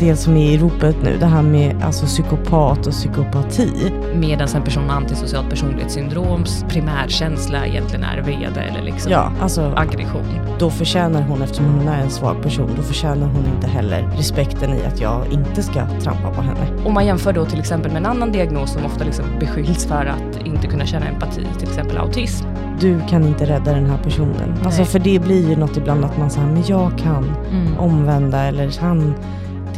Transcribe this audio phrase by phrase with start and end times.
[0.00, 3.92] det som är i ropet nu, det här med alltså psykopat och psykopati.
[4.14, 10.22] Medan en person med antisocialt personlighetssyndroms primärkänsla egentligen är vrede eller liksom Ja, alltså aggression.
[10.58, 14.70] då förtjänar hon, eftersom hon är en svag person, då förtjänar hon inte heller respekten
[14.74, 16.66] i att jag inte ska trampa på henne.
[16.84, 20.06] Om man jämför då till exempel med en annan diagnos som ofta liksom beskylls för
[20.06, 22.46] att inte kunna känna empati, till exempel autism.
[22.80, 24.54] Du kan inte rädda den här personen.
[24.64, 27.36] Alltså för det blir ju något ibland att man säger, men jag kan
[27.78, 29.14] omvända eller han,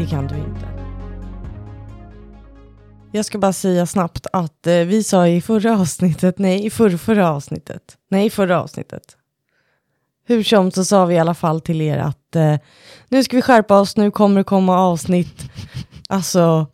[0.00, 0.68] det kan du inte.
[3.12, 6.98] Jag ska bara säga snabbt att eh, vi sa i förra avsnittet, nej i förra,
[6.98, 9.16] förra avsnittet, nej i förra avsnittet.
[10.26, 12.56] Hur som så sa vi i alla fall till er att eh,
[13.08, 15.50] nu ska vi skärpa oss, nu kommer det komma avsnitt,
[16.08, 16.66] alltså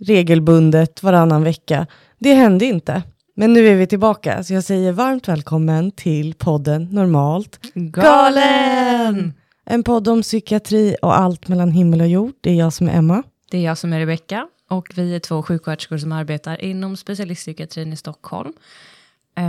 [0.00, 1.86] regelbundet varannan vecka.
[2.18, 3.02] Det hände inte.
[3.36, 9.32] Men nu är vi tillbaka, så jag säger varmt välkommen till podden Normalt Galen!
[9.70, 12.32] En podd om psykiatri och allt mellan himmel och jord.
[12.40, 13.22] Det är jag som är Emma.
[13.50, 17.92] Det är jag som är Rebecka och vi är två sjuksköterskor som arbetar inom specialistpsykiatrin
[17.92, 18.52] i Stockholm.
[19.36, 19.42] Eh,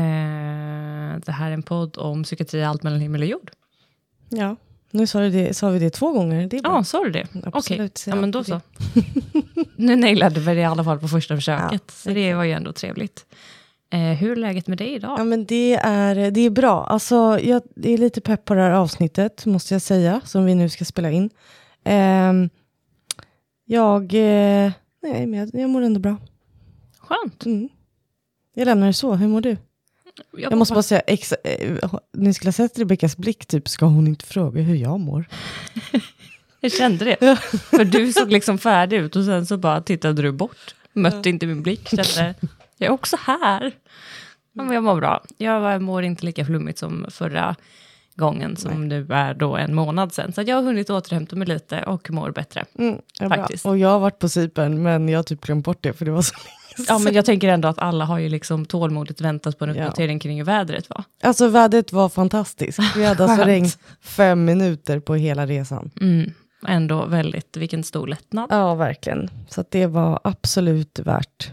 [1.26, 3.52] det här är en podd om psykiatri, allt mellan himmel och jord.
[4.30, 4.56] Ja,
[4.92, 6.48] nu sa, det, sa vi det två gånger.
[6.48, 6.62] Det.
[6.64, 7.28] Ja, sa du det?
[7.34, 8.62] Okej, Absolut, så ja, men då så.
[9.76, 12.52] nu nailade vi det i alla fall på första försöket, Ja, så det var ju
[12.52, 13.26] ändå trevligt.
[13.92, 15.20] Eh, hur är läget med dig idag?
[15.20, 16.86] Ja, men det är, det är bra.
[16.86, 20.70] Alltså, jag är lite pepp på det här avsnittet, måste jag säga, som vi nu
[20.70, 21.30] ska spela in.
[21.84, 22.50] Ehm,
[23.66, 24.72] jag, eh,
[25.04, 26.18] nej, men jag, jag mår ändå bra.
[27.00, 27.46] Skönt.
[27.46, 27.70] Mm.
[28.56, 29.16] Jag lämnar det så.
[29.16, 29.58] Hur mår du?
[30.38, 34.08] Jag måste bara säga, exa, eh, ni skulle ha sett Rebeckas blick, typ, ska hon
[34.08, 35.26] inte fråga hur jag mår?
[36.62, 37.38] Jag kände det.
[37.70, 40.76] För du såg liksom färdig ut och sen så bara tittade du bort.
[40.94, 41.90] Mötte inte min blick.
[41.90, 42.36] Kände,
[42.80, 43.72] jag är också här.
[44.54, 45.24] Ja, men jag mår bra.
[45.38, 47.56] Jag mår inte lika flummigt som förra
[48.16, 50.34] gången som nu är då en månad sedan.
[50.34, 52.66] Så jag har hunnit återhämta mig lite och mår bättre.
[52.80, 53.38] Mm, ja, bra.
[53.38, 53.66] Faktiskt.
[53.66, 56.12] Och jag har varit på Cypern, men jag har typ glömt bort det, för det
[56.12, 59.60] var så länge Ja, men jag tänker ändå att alla har ju liksom tålmodigt väntat
[59.60, 59.84] på en Ja.
[59.84, 61.04] uppdatering kring hur vädret var.
[61.24, 62.80] Alltså vädret var fantastiskt.
[62.96, 63.70] Vi hade alltså regn
[64.02, 65.92] fem minuter på hela resan.
[66.02, 66.32] Mm.
[66.68, 68.48] Ändå väldigt, vilken stor lättnad.
[68.50, 69.30] Ja, verkligen.
[69.50, 71.52] Så det var absolut värt.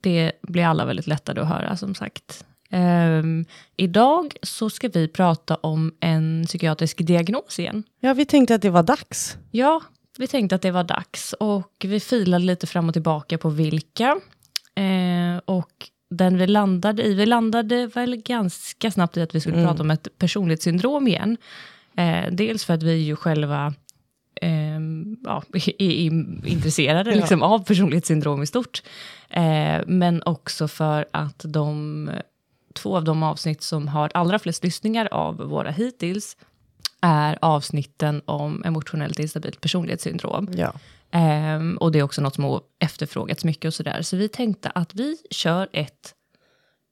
[0.00, 2.44] Det blir alla väldigt lättade att höra som sagt.
[2.70, 3.44] Ehm,
[3.76, 7.82] idag så ska vi prata om en psykiatrisk diagnos igen.
[8.00, 9.36] Ja, vi tänkte att det var dags.
[9.50, 9.82] Ja,
[10.18, 14.20] vi tänkte att det var dags och vi filade lite fram och tillbaka på vilka.
[14.74, 19.64] Eh, och den vi landade i, vi landade väl ganska snabbt i att vi skulle
[19.64, 21.36] prata om ett personlighetssyndrom igen.
[21.96, 23.74] Eh, dels för att vi ju själva
[24.42, 26.06] ehm, ja, är, är
[26.46, 28.82] intresserade liksom, av personlighetssyndrom i stort.
[29.30, 32.10] Eh, men också för att de
[32.74, 36.36] två av de avsnitt som har allra flest lyssningar av våra hittills
[37.00, 40.48] är avsnitten om emotionellt instabilt personlighetssyndrom.
[40.52, 40.72] Ja.
[41.10, 44.02] Ehm, och det är också något som har efterfrågats mycket och sådär.
[44.02, 46.14] Så vi tänkte att vi kör ett,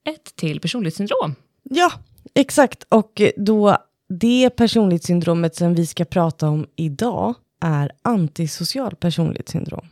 [0.09, 1.35] ett till personlighetssyndrom.
[1.63, 1.93] Ja,
[2.35, 2.87] exakt.
[2.89, 3.79] Och då
[4.09, 9.87] det personlighetssyndromet som vi ska prata om idag är antisocial personlighetssyndrom.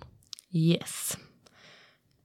[0.52, 1.16] Yes.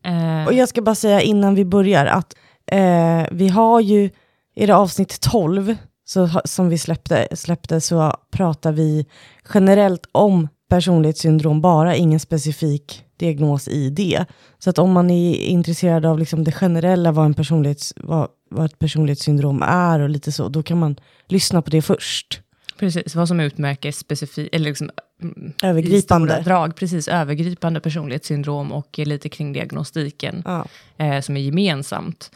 [0.04, 2.36] Ehm, Och jag ska bara säga innan vi börjar att
[2.72, 4.10] eh, vi har ju,
[4.56, 9.06] i det avsnitt 12 så, som vi släppte, släppte så pratar vi
[9.54, 14.26] generellt om personlighetssyndrom, bara ingen specifik diagnos i det.
[14.60, 18.66] Så att om man är intresserad av liksom det generella, vad, en personlighets, vad, vad
[18.66, 20.96] ett personlighetssyndrom är och lite så, då kan man
[21.28, 22.42] lyssna på det först.
[22.80, 24.90] Precis, vad som utmärker specifikt, eller liksom
[25.22, 26.42] mm, Övergripande.
[26.46, 30.66] drag, precis övergripande personlighetssyndrom och lite kring diagnostiken Ja.
[30.98, 32.32] eh, som är gemensamt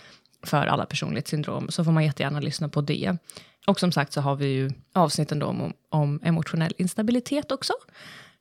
[0.46, 3.18] för alla personlighetssyndrom, så får man jättegärna lyssna på det.
[3.68, 7.74] Och som sagt så har vi ju avsnitten då om, om emotionell instabilitet också,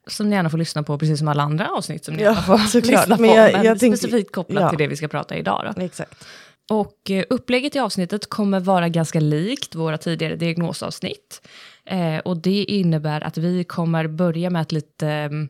[0.06, 2.42] som ni gärna får lyssna på, precis som alla andra avsnitt som ni Ja, gärna
[2.42, 2.92] får såklart.
[3.00, 4.68] lyssna på, Men men, jag- jag tänkte- specifikt kopplat ja.
[4.68, 5.72] till det vi ska prata idag.
[5.76, 5.82] Då.
[5.82, 6.24] Exakt.
[6.70, 11.48] Och eh, upplägget i avsnittet kommer vara ganska likt våra tidigare diagnosavsnitt.
[11.84, 15.48] Eh, och det innebär att vi kommer börja med att lite, mm,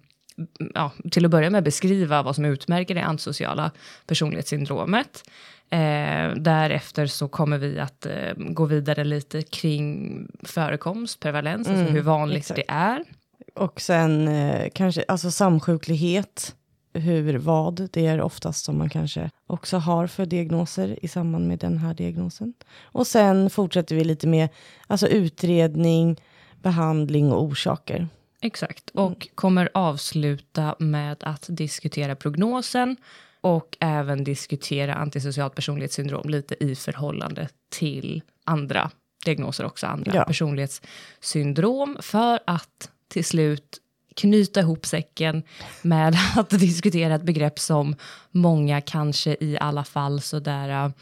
[0.75, 3.71] ja, till att börja med beskriva vad som utmärker det antisociala
[4.07, 5.23] personlighetssyndromet.
[5.71, 12.03] Eh, därefter så kommer vi att eh, gå vidare lite kring förekomst, prevalens, alltså hur
[12.03, 12.57] vanligt exakt.
[12.57, 13.05] det är.
[13.55, 16.55] Och sen eh, kanske alltså samsjuklighet,
[16.95, 21.59] hur, vad, det är oftast som man kanske också har för diagnoser i samband med
[21.59, 22.55] den här diagnosen.
[22.83, 24.49] Och sen fortsätter vi lite med
[24.87, 26.21] alltså utredning,
[26.63, 28.09] behandling och orsaker.
[28.41, 32.97] Exakt, och kommer avsluta med att diskutera prognosen
[33.41, 38.91] och även diskutera antisocialt personlighetssyndrom lite i förhållande till andra
[39.25, 40.25] diagnoser också, andra Ja.
[40.25, 43.79] personlighetssyndrom, för att till slut
[44.17, 45.43] knyta ihop säcken
[45.83, 47.97] med att diskutera ett begrepp som
[48.31, 50.85] många kanske i alla fall sådär...
[50.85, 50.93] Uh,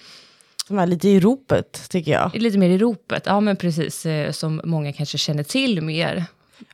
[0.67, 2.35] som är lite i ropet, tycker jag.
[2.35, 4.07] Lite mer i ropet, ja men precis.
[4.07, 6.25] Eh, som många kanske känner till mer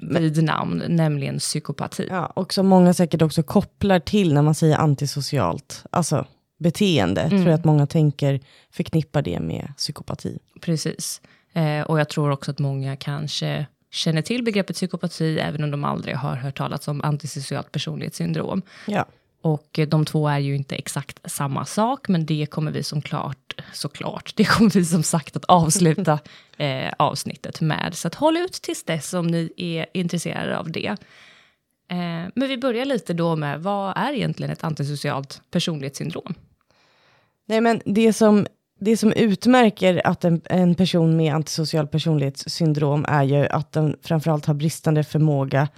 [0.01, 2.07] vid namn, nämligen psykopati.
[2.11, 5.85] Ja, och som många säkert också kopplar till när man säger antisocialt.
[5.91, 6.27] Alltså
[6.59, 7.31] beteende, mm.
[7.31, 8.41] tror jag att många tänker
[8.71, 10.39] förknippar det med psykopati.
[10.61, 11.21] Precis.
[11.53, 13.67] Eh, och jag tror också att många kanske
[13.97, 18.63] känner till begreppet psykopati, även om de aldrig har hört talas om antisocialt personlighetssyndrom.
[18.87, 19.07] Ja.
[19.41, 23.63] Och de två är ju inte exakt samma sak, men det kommer vi som klart,
[23.73, 26.19] såklart, det kommer vi som sagt att avsluta
[26.57, 27.95] eh, avsnittet med.
[27.95, 30.97] Så att håll ut tills dess om ni är intresserade av det.
[31.89, 36.35] Eh, men vi börjar lite då med, vad är egentligen ett antisocialt personlighetssyndrom?
[37.47, 38.47] Nej, men det som,
[38.79, 44.47] det som utmärker att en, en person med antisocial personlighetssyndrom är ju att den framförallt
[44.47, 45.69] har bristande förmåga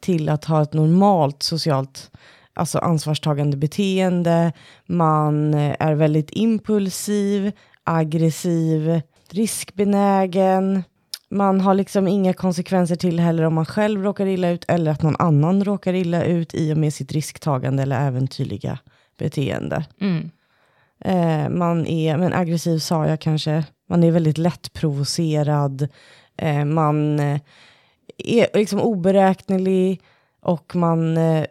[0.00, 2.10] till att ha ett normalt socialt
[2.54, 4.52] alltså ansvarstagande beteende,
[4.86, 7.52] man eh, är väldigt impulsiv,
[7.84, 9.00] aggressiv,
[9.30, 10.82] riskbenägen,
[11.32, 15.02] man har liksom inga konsekvenser till heller om man själv råkar illa ut eller att
[15.02, 18.78] någon annan råkar illa ut i och med sitt risktagande eller äventyrliga
[19.18, 19.84] beteende.
[20.00, 20.30] Mm.
[21.04, 25.88] Eh, man är, men aggressiv sa jag kanske, man är väldigt lättprovocerad,
[26.36, 27.40] eh, man eh,
[28.18, 30.00] är liksom oberäknelig
[30.40, 31.44] och man eh,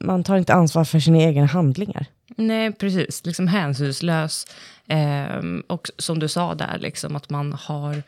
[0.00, 2.06] man tar inte ansvar för sina egna handlingar.
[2.36, 3.26] Nej, precis.
[3.26, 4.46] Liksom hänsynslös.
[4.86, 8.02] Eh, och som du sa där, liksom, att man har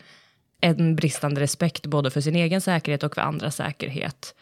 [0.61, 4.35] en bristande respekt både för sin egen säkerhet och för andras säkerhet.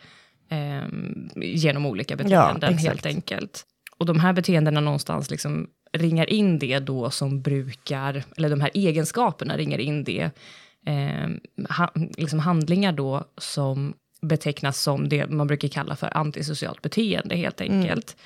[0.49, 0.89] Eh,
[1.37, 3.67] genom olika beteenden, ja, helt enkelt.
[3.97, 8.71] Och de här beteendena någonstans liksom ringar in det då som brukar, eller de här
[8.75, 10.31] egenskaperna ringar in det,
[10.87, 11.29] eh,
[11.79, 17.61] ha, liksom handlingar då som betecknas som det man brukar kalla för antisocialt beteende helt
[17.61, 17.81] mm.
[17.81, 18.17] enkelt.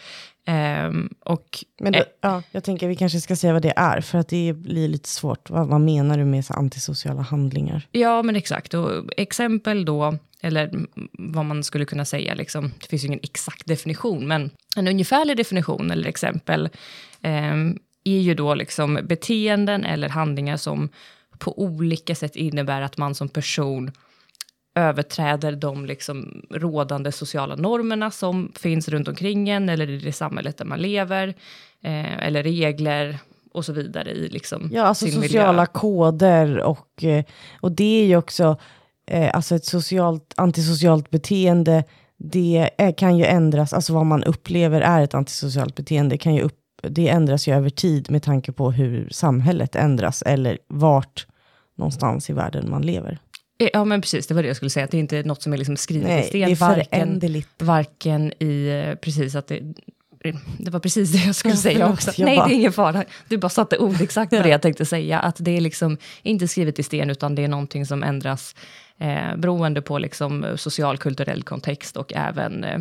[0.46, 0.86] Mm.
[0.86, 4.18] Um, och, Men då, ja, jag tänker vi kanske ska säga vad det är, för
[4.18, 5.50] att det blir lite svårt.
[5.50, 7.86] Vad, vad menar du med så antisociala handlingar?
[7.90, 8.74] Ja, men exakt.
[8.74, 10.70] Och exempel då, eller
[11.12, 15.36] vad man skulle kunna säga, liksom, det finns ju ingen exakt definition, men en ungefärlig
[15.36, 16.68] definition eller exempel
[18.04, 20.88] är ju då liksom beteenden eller handlingar som
[21.38, 23.90] på olika sätt innebär att man som person
[24.74, 30.58] överträder de liksom rådande sociala normerna som finns runt omkring en eller i det samhället
[30.58, 31.28] där man lever,
[31.82, 33.18] eh, eller regler
[33.52, 35.66] och så vidare i liksom Ja, alltså sin sociala miljö.
[35.66, 37.24] koder och, eh,
[37.60, 38.56] och det är ju också
[39.06, 41.84] eh, alltså ett socialt, antisocialt beteende,
[42.16, 46.42] det är, kan ju ändras, alltså vad man upplever är ett antisocialt beteende, kan ju
[46.42, 46.58] upp,
[46.90, 51.26] det ändras ju över tid med tanke på hur samhället ändras eller vart
[51.76, 53.18] någonstans i världen man lever.
[53.58, 55.42] Eh, ja, men precis, det var det jag skulle säga, att det inte är något
[55.42, 56.40] som är liksom skrivet Nej, i sten.
[56.40, 59.62] Det är varken, varken i, eh, precis att det,
[60.58, 62.12] det var precis det jag skulle ja, säga också.
[62.18, 62.48] Nej, bara...
[62.48, 63.04] det är ingen fara.
[63.28, 65.18] Du bara satte ord exakt på det jag tänkte säga.
[65.18, 68.54] Att det är liksom inte skrivet i sten, utan det är någonting som ändras
[68.98, 72.78] eh, beroende på liksom social kulturell kontext och även eh,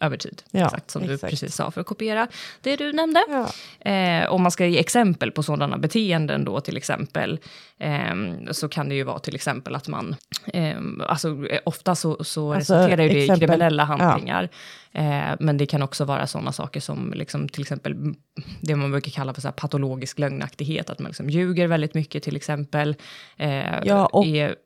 [0.00, 0.42] över tid.
[0.50, 1.20] Ja, exakt som exakt.
[1.20, 2.28] du precis sa, för att kopiera
[2.60, 3.24] det du nämnde.
[3.28, 3.90] Ja.
[3.90, 7.40] Eh, om man ska ge exempel på sådana beteenden då till exempel,
[7.78, 8.14] eh,
[8.50, 10.16] så kan det ju vara till exempel att man,
[10.46, 10.76] eh,
[11.08, 14.42] alltså ofta så, så alltså, resulterar ju det i kriminella handlingar.
[14.42, 14.58] Ja.
[14.96, 18.14] Eh, men det kan också vara sådana saker som liksom, till exempel
[18.60, 22.36] det man brukar kalla för så patologisk lögnaktighet, att man liksom ljuger väldigt mycket till
[22.36, 22.96] exempel.
[23.36, 24.56] Eh, ja, och är,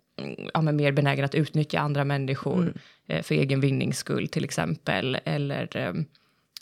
[0.54, 2.74] ja, men mer benägen att utnyttja andra människor mm.
[3.08, 5.18] eh, för egen vinnings skull till exempel.
[5.24, 5.92] Eller eh,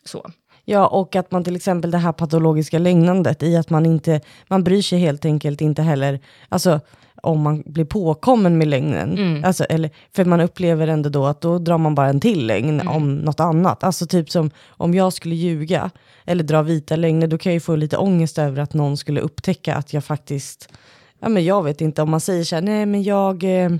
[0.04, 0.30] så.
[0.64, 4.64] Ja, och att man till exempel det här patologiska lögnandet i att man inte, man
[4.64, 6.80] bryr sig helt enkelt inte heller, alltså
[7.22, 9.18] om man blir påkommen med lögnen.
[9.18, 9.44] Mm.
[9.44, 12.80] Alltså, eller, för man upplever ändå då att då drar man bara en till lögn
[12.80, 12.88] mm.
[12.88, 13.84] om något annat.
[13.84, 15.90] Alltså typ som om jag skulle ljuga
[16.24, 19.20] eller dra vita lögner, då kan jag ju få lite ångest över att någon skulle
[19.20, 20.72] upptäcka att jag faktiskt
[21.20, 23.70] ja, men jag vet inte om man säger så här, nej men jag eh,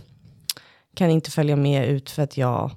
[0.94, 2.70] kan inte följa med ut för att jag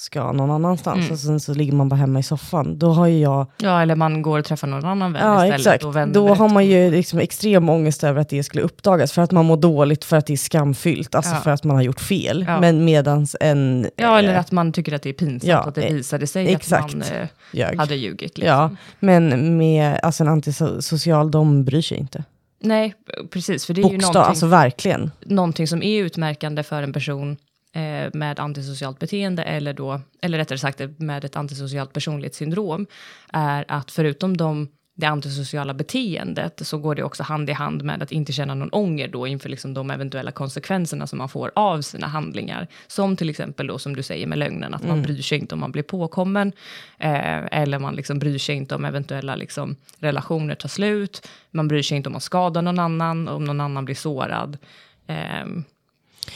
[0.00, 1.12] ska någon annanstans mm.
[1.12, 2.78] och sen så ligger man bara hemma i soffan.
[2.78, 3.46] Då har ju jag...
[3.58, 5.60] Ja, eller man går och träffar någon annan vän ja, istället.
[5.60, 5.84] Exakt.
[5.84, 9.30] Och Då har man ju liksom extrem ångest över att det skulle uppdagas, för att
[9.30, 11.40] man mår dåligt, för att det är skamfyllt, alltså ja.
[11.40, 12.44] för att man har gjort fel.
[12.48, 12.60] Ja.
[12.60, 13.90] Men medans en...
[13.96, 16.54] Ja, eller att man tycker att det är pinsamt ja, att det eh, visade sig
[16.54, 16.84] exakt.
[16.84, 18.38] att man eh, hade ljugit.
[18.38, 18.56] Liksom.
[18.56, 22.24] Ja, men med alltså en antisocial, de bryr sig inte.
[22.60, 22.94] Nej,
[23.30, 23.66] precis.
[23.66, 25.10] För det är Bokstav, ju någonting, alltså verkligen.
[25.20, 27.36] någonting som är utmärkande för en person
[27.74, 32.86] eh, med antisocialt beteende, eller, då, eller rättare sagt med ett antisocialt personlighetssyndrom,
[33.32, 34.68] är att förutom de
[35.00, 38.68] det antisociala beteendet så går det också hand i hand med att inte känna någon
[38.72, 42.66] ånger då inför liksom de eventuella konsekvenserna som man får av sina handlingar.
[42.86, 45.02] Som till exempel då som du säger med lögnen, att man Mm.
[45.02, 46.52] bryr sig inte om man blir påkommen.
[46.98, 51.28] Eh, eller man liksom bryr sig inte om eventuella liksom, relationer tar slut.
[51.50, 54.58] Man bryr sig inte om att skada någon annan, om någon annan blir sårad.
[55.06, 55.64] Ehm,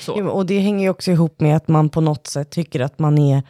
[0.01, 0.15] så.
[0.19, 2.99] Jo, och det hänger ju också ihop med att man på något sätt tycker att
[2.99, 3.43] man är,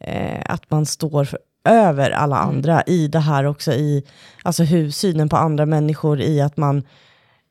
[0.00, 2.48] eh, att man står för, över alla Mm.
[2.48, 4.02] andra i det här också, i
[4.42, 6.82] alltså hur synen på andra människor, i att man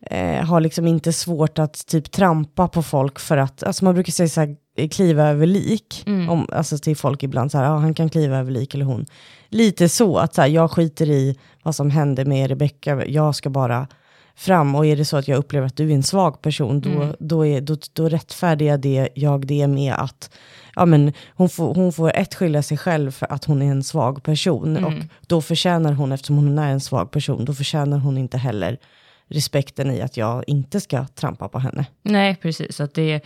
[0.09, 4.11] eh, har liksom inte svårt att typ trampa på folk för att, alltså man brukar
[4.11, 6.29] säga så här, eh, kliva över lik, Mm.
[6.29, 9.05] om, alltså till folk ibland så här, ja han kan kliva över lik eller hon.
[9.49, 13.49] Lite så, att så här, jag skiter i vad som hände med Rebecka, jag ska
[13.49, 13.87] bara
[14.35, 16.89] fram och är det så att jag upplever att du är en svag person, då,
[16.89, 17.15] Mm.
[17.19, 20.29] då, är, då, då rättfärdigar det, jag det med att
[20.75, 23.83] ja, men hon, får, hon får ett skylla sig själv för att hon är en
[23.83, 24.77] svag person.
[24.77, 24.85] Mm.
[24.85, 28.77] Och då förtjänar hon, eftersom hon är en svag person, då förtjänar hon inte heller
[29.27, 31.85] respekten i att jag inte ska trampa på henne.
[32.03, 32.79] Nej, precis.
[32.81, 33.21] Att det är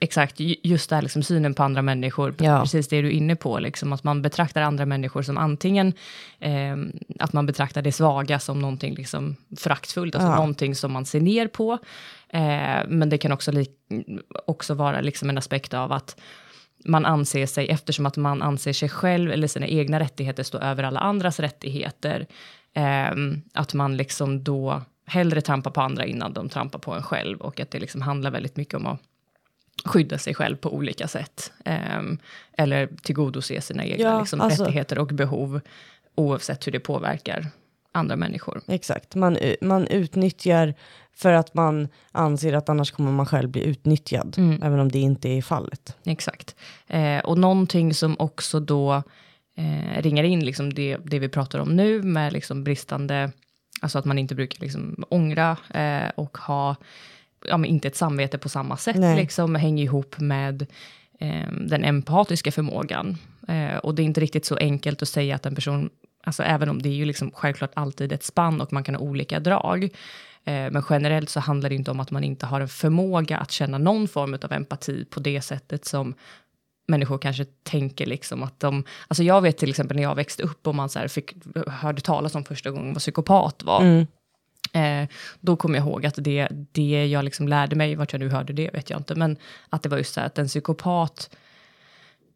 [0.00, 2.34] exakt ju- just det här liksom synen på andra människor.
[2.38, 2.60] Ja.
[2.60, 5.92] Precis det du är inne på, liksom, att man betraktar andra människor som antingen
[6.40, 6.76] eh,
[7.18, 10.36] att man betraktar det svaga som någonting liksom föraktfullt, alltså Ja.
[10.36, 11.72] någonting som man ser ner på.
[12.28, 13.52] Eh, men det kan också,
[14.46, 16.20] också vara liksom en aspekt av att
[16.84, 20.82] man anser sig, eftersom att man anser sig själv eller sina egna rättigheter stå över
[20.82, 22.26] alla andras rättigheter,
[22.74, 27.40] ehm, att man liksom då hellre trampar på andra innan de trampar på en själv
[27.40, 29.00] och att det liksom handlar väldigt mycket om att
[29.84, 31.52] skydda sig själv på olika sätt.
[31.64, 32.18] ehm,
[32.52, 35.60] eller tillgodose sina egna Ja, liksom, alltså- rättigheter och behov
[36.14, 37.46] oavsett hur det påverkar
[37.92, 38.60] andra människor.
[38.66, 40.74] Exakt, man, man utnyttjar
[41.14, 44.62] för att man anser att annars kommer man själv bli utnyttjad, Mm.
[44.62, 45.96] även om det inte är fallet.
[46.04, 46.56] Exakt.
[46.86, 49.02] Eh, och någonting som också då
[49.56, 53.30] eh, ringar in liksom det, det vi pratar om nu med liksom bristande,
[53.80, 56.76] alltså att man inte brukar liksom ångra eh, och ha,
[57.44, 59.16] ja inte ett samvete på samma sätt, Nej.
[59.16, 60.66] liksom hänger ihop med
[61.20, 63.18] eh, den empatiska förmågan.
[63.48, 65.90] Eh, och det är inte riktigt så enkelt att säga att en person,
[66.24, 69.02] alltså även om det är ju liksom självklart alltid ett spann och man kan ha
[69.02, 69.84] olika drag,
[70.44, 73.50] eh, men generellt så handlar det inte om att man inte har en förmåga att
[73.50, 76.14] känna någon form av empati på det sättet som
[76.88, 80.66] människor kanske tänker liksom att de, alltså jag vet till exempel när jag växte upp
[80.66, 81.34] och man så här fick,
[81.66, 84.06] hörde talas om första gången vad psykopat var, Mm.
[84.72, 85.08] Eh,
[85.40, 88.52] då kommer jag ihåg att det, det jag liksom lärde mig, vart jag nu hörde
[88.52, 89.36] det vet jag inte, men
[89.68, 91.30] att det var just så här att en psykopat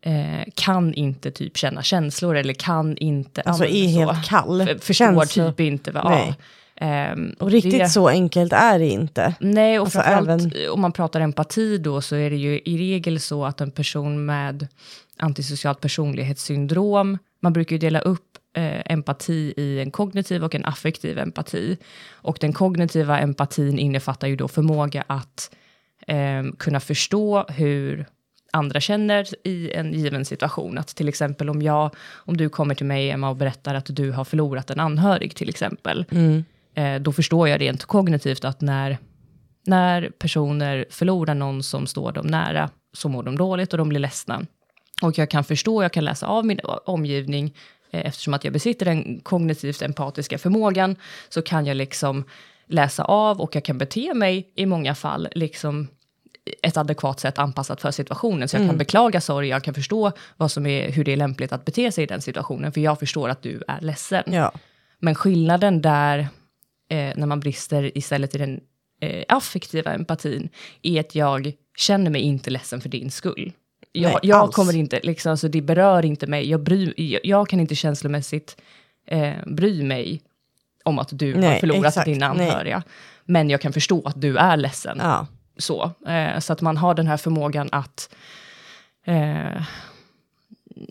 [0.00, 3.42] eh, kan inte typ känna känslor eller kan inte...
[3.42, 3.98] Alltså är så.
[4.12, 4.60] helt kall.
[4.60, 6.04] F- Förstår Känslor- typ inte vad...
[6.12, 6.34] Ja.
[6.82, 9.34] Ehm, Och riktigt det- så enkelt är det inte.
[9.40, 13.20] Nej, och Alltså framförallt om man pratar empati då så är det ju i regel
[13.20, 14.68] så att en person med
[15.16, 21.18] antisocialt personlighetssyndrom, man brukar ju dela upp eh, empati i en kognitiv och en affektiv
[21.18, 21.76] empati.
[22.12, 25.50] Och den kognitiva empatin innefattar ju då förmåga att
[26.06, 28.06] eh, kunna förstå hur
[28.52, 30.78] andra känner i en given situation.
[30.78, 34.10] Att till exempel om jag, om du kommer till mig Emma och berättar att du
[34.10, 36.44] har förlorat en anhörig till exempel, Mm.
[36.74, 38.98] Eh, då förstår jag rent kognitivt att när,
[39.66, 44.00] när personer förlorar någon som står dem nära, så mår de dåligt och de blir
[44.00, 44.46] ledsna.
[45.02, 47.54] Och jag kan förstå, jag kan läsa av min omgivning,
[47.90, 50.96] eh, eftersom att jag besitter den kognitivt empatiska förmågan,
[51.28, 52.24] så kan jag liksom
[52.66, 55.88] läsa av och jag kan bete mig i många fall liksom
[56.62, 58.48] ett adekvat sätt anpassat för situationen.
[58.48, 61.52] Så jag kan beklaga sorg, jag kan förstå vad som är, hur det är lämpligt
[61.52, 64.22] att bete sig i den situationen, för jag förstår att du är ledsen.
[64.26, 64.52] Ja.
[64.98, 66.28] Men skillnaden där,
[66.92, 68.60] eh, när man brister istället i den
[69.00, 70.48] eh, affektiva empatin,
[70.82, 73.52] är att jag känner mig inte ledsen för din skull.
[73.92, 76.50] Jag, Nej, jag kommer inte, liksom, alltså, det berör inte mig.
[76.50, 78.56] Jag, bry, jag, jag kan inte känslomässigt
[79.06, 80.22] eh, bry mig
[80.84, 82.50] om att du har Nej, förlorat exakt, dina nej.
[82.50, 82.82] anhöriga.
[83.24, 84.98] Men jag kan förstå att du är ledsen.
[85.00, 85.26] Ja.
[85.56, 88.14] Så, eh, så att man har den här förmågan att
[89.06, 89.62] eh,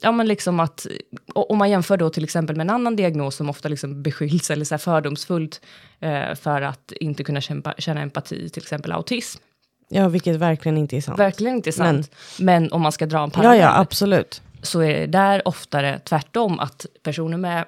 [0.01, 0.87] Ja men liksom att,
[1.33, 4.65] om man jämför då till exempel med en annan diagnos som ofta liksom beskylls eller
[4.65, 5.61] så fördomsfullt
[5.99, 9.41] eh, för att inte kunna kämpa, känna empati, till exempel autism.
[9.89, 11.19] ja, vilket verkligen inte är sant.
[11.19, 12.11] Verkligen inte sant.
[12.39, 14.41] Men, om man ska dra en Ja, parallell ja, absolut.
[14.61, 17.65] så är det där oftare tvärtom, att personer med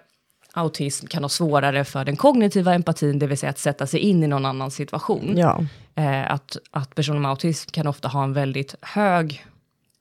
[0.53, 4.24] autism kan ha svårare för den kognitiva empatin, det vill säga att sätta sig in
[4.24, 5.34] i någon annan situation.
[5.38, 5.65] Ja.
[5.96, 9.46] Eh, att, att personer med autism kan ofta ha en väldigt hög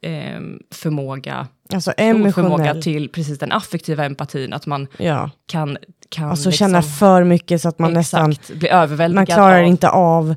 [0.02, 0.40] eh,
[0.74, 5.30] förmåga, Alltså förmåga till precis den affektiva empatin, att man Ja.
[5.46, 5.78] kan,
[6.08, 9.58] kan Alltså liksom, känna för mycket så att man nästan, exakt, bli överväldigad man klarar
[9.62, 10.34] av, inte av,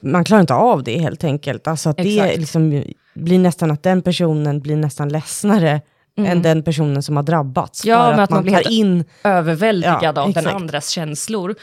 [0.00, 1.66] man klarar inte av det helt enkelt.
[1.66, 2.38] Alltså att det Exakt.
[2.38, 2.84] liksom
[3.14, 5.80] blir nästan att den personen blir nästan ledsnare
[6.18, 7.84] än den personen som har drabbats.
[7.84, 10.56] Ja, men att, att man man blir in, Överväldigad Ja, av den exakt.
[10.56, 11.54] andras känslor.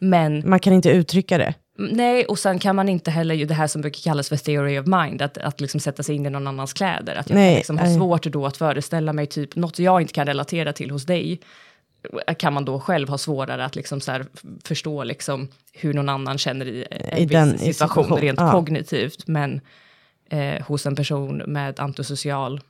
[0.00, 1.54] Men man kan inte uttrycka det.
[1.78, 4.86] Nej, och sen kan man inte heller, det här som brukar kallas för theory of
[4.86, 7.16] mind, att, att liksom sätta sig in i någon annans kläder.
[7.16, 7.96] Att jag Nej, liksom ha nej.
[7.96, 11.40] svårt då att föreställa mig typ något jag inte kan relatera till hos dig.
[12.38, 14.20] Kan man då själv ha svårare att liksom så
[14.64, 18.52] förstå liksom hur någon annan känner i en I viss situation, situation, rent ja.
[18.52, 19.26] kognitivt.
[19.26, 19.60] Men
[20.30, 22.60] eh, hos en person med antisocial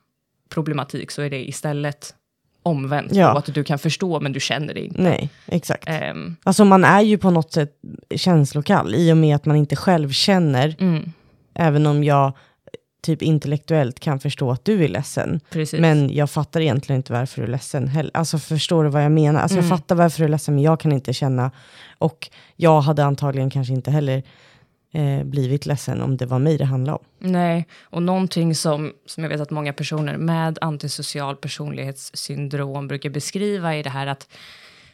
[0.48, 2.14] problematik så är det istället
[2.68, 3.14] omvänt.
[3.14, 3.32] Ja.
[3.32, 5.02] Och att du kan förstå men du känner det inte.
[5.02, 5.84] Nej, exakt.
[5.86, 7.72] Ehm, Alltså man är ju på något sätt
[8.16, 11.12] känslokall i och med att man inte själv känner, mm,
[11.54, 12.32] även om jag
[13.02, 15.40] typ intellektuellt kan förstå att du är ledsen.
[15.50, 15.80] precis.
[15.80, 18.10] Men jag fattar egentligen inte varför du är ledsen heller.
[18.14, 19.40] Alltså förstår du vad jag menar?
[19.40, 19.68] Alltså Mm.
[19.70, 21.50] jag fattar varför du är ledsen, men jag kan inte känna.
[21.98, 24.22] Och jag hade antagligen kanske inte heller
[24.92, 27.32] eh, blivit ledsen om det var mig det handlade om.
[27.32, 33.74] Nej, och någonting som, som jag vet att många personer med antisocial personlighetssyndrom brukar beskriva
[33.74, 34.28] är det här att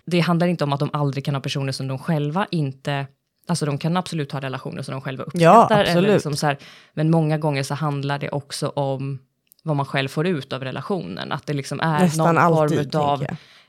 [0.06, 3.06] det handlar inte om att de aldrig kan ha personer som de själva inte
[3.46, 5.84] Alltså de kan absolut ha relationer som de själva uppskattar.
[5.84, 6.58] Ja, eller liksom så här,
[6.92, 9.18] men många gånger så handlar det också om
[9.62, 11.32] vad man själv får ut av relationen.
[11.32, 13.22] Att det liksom är Nästan någon alltid, form av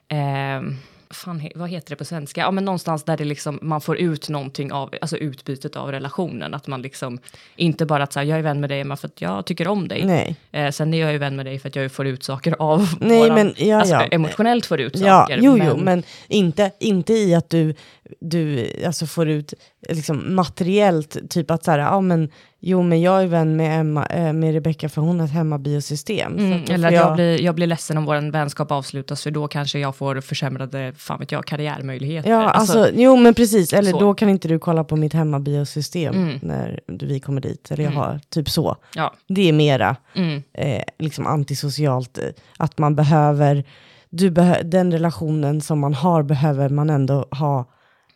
[0.07, 0.61] eh,
[1.15, 2.41] fan, vad heter det på svenska?
[2.41, 6.53] Ja, men någonstans där det liksom, man får ut någonting av, alltså utbytet av relationen.
[6.53, 7.17] Att man liksom,
[7.55, 9.87] inte bara att säga jag är vän med dig Emma för att jag tycker om
[9.87, 10.05] dig.
[10.05, 10.35] Nej.
[10.51, 12.87] Eh, sen är jag ju vän med dig för att jag får ut saker av
[12.99, 14.03] Nej, våran- men ja, alltså, ja.
[14.11, 15.39] emotionellt får ut Ja, saker.
[15.41, 17.73] jo, jo, men inte, inte i att du,
[18.19, 19.53] du alltså får ut
[19.89, 22.29] liksom, materiellt, typ att så här, ja men,
[22.59, 26.37] jo men jag är vän med, Emma, eh, med Rebecca för hon har ett hemmabiosystem.
[26.37, 29.47] så Mm, eller att jag, blir, jag blir ledsen om vår vänskap avslutas för då
[29.47, 32.29] kanske jag får försämrade, fan vet jag, karriärmöjligheter.
[32.29, 33.99] Ja, alltså, jo men precis, eller så.
[33.99, 36.39] då kan inte du kolla på mitt hemmabiosystem Mm.
[36.41, 38.75] när vi kommer dit, eller jag har, typ så.
[38.95, 42.23] ja, Det är mera mm, eh, liksom antisocialt, eh,
[42.57, 43.63] att man behöver,
[44.09, 47.65] du behö den relationen som man har behöver man ändå ha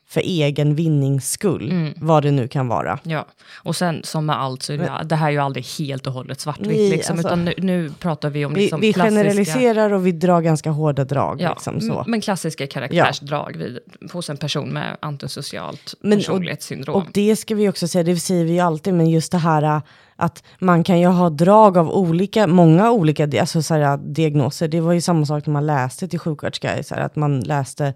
[0.10, 1.94] för egen vinnings skull, Mm.
[1.98, 3.00] vad det nu kan vara.
[3.04, 3.26] Ja,
[3.64, 6.14] och sen som med allt så är det, det här är ju aldrig helt och
[6.14, 6.68] hållet svartvitt.
[6.68, 9.16] Nej, Liksom, alltså- utan nu, nu pratar vi om Vi, liksom vi klassiska...
[9.24, 11.42] generaliserar och vi drar ganska hårda drag.
[11.42, 12.04] Ja, liksom, så.
[12.08, 13.80] men klassiska karaktärsdrag vid,
[14.14, 16.96] hos en person med antisocialt Men- och- personlighetssyndrom.
[16.96, 19.64] Och det ska vi också säga, det säger vi ju alltid, men just det här
[19.64, 19.82] äh,
[20.16, 24.68] att man kan ju ha drag av olika, många olika alltså, så här, diagnoser.
[24.68, 27.94] Det var ju samma sak när man läste till sjuksköterska, så här, att man läste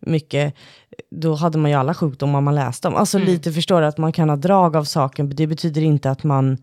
[0.00, 0.54] mycket,
[1.10, 2.94] då hade man ju alla sjukdomar man läste om.
[2.96, 3.28] Alltså Mm.
[3.28, 6.58] lite förstår du, att man kan ha drag av saken, det betyder inte att man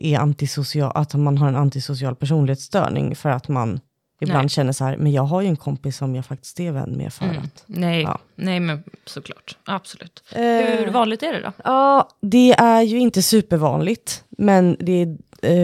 [0.00, 3.80] är antisocial, att man har en antisocial personlighetsstörning för att man
[4.20, 4.48] ibland Nej.
[4.48, 7.12] känner så här, men jag har ju en kompis som jag faktiskt är vän med
[7.12, 7.38] för Mm.
[7.38, 7.64] att.
[7.66, 8.18] Nej, Ja.
[8.34, 9.56] nej, men såklart.
[9.64, 10.22] Absolut.
[10.32, 11.52] Eh, Hur vanligt är det då?
[11.64, 15.16] Ja, det är ju inte supervanligt, men det är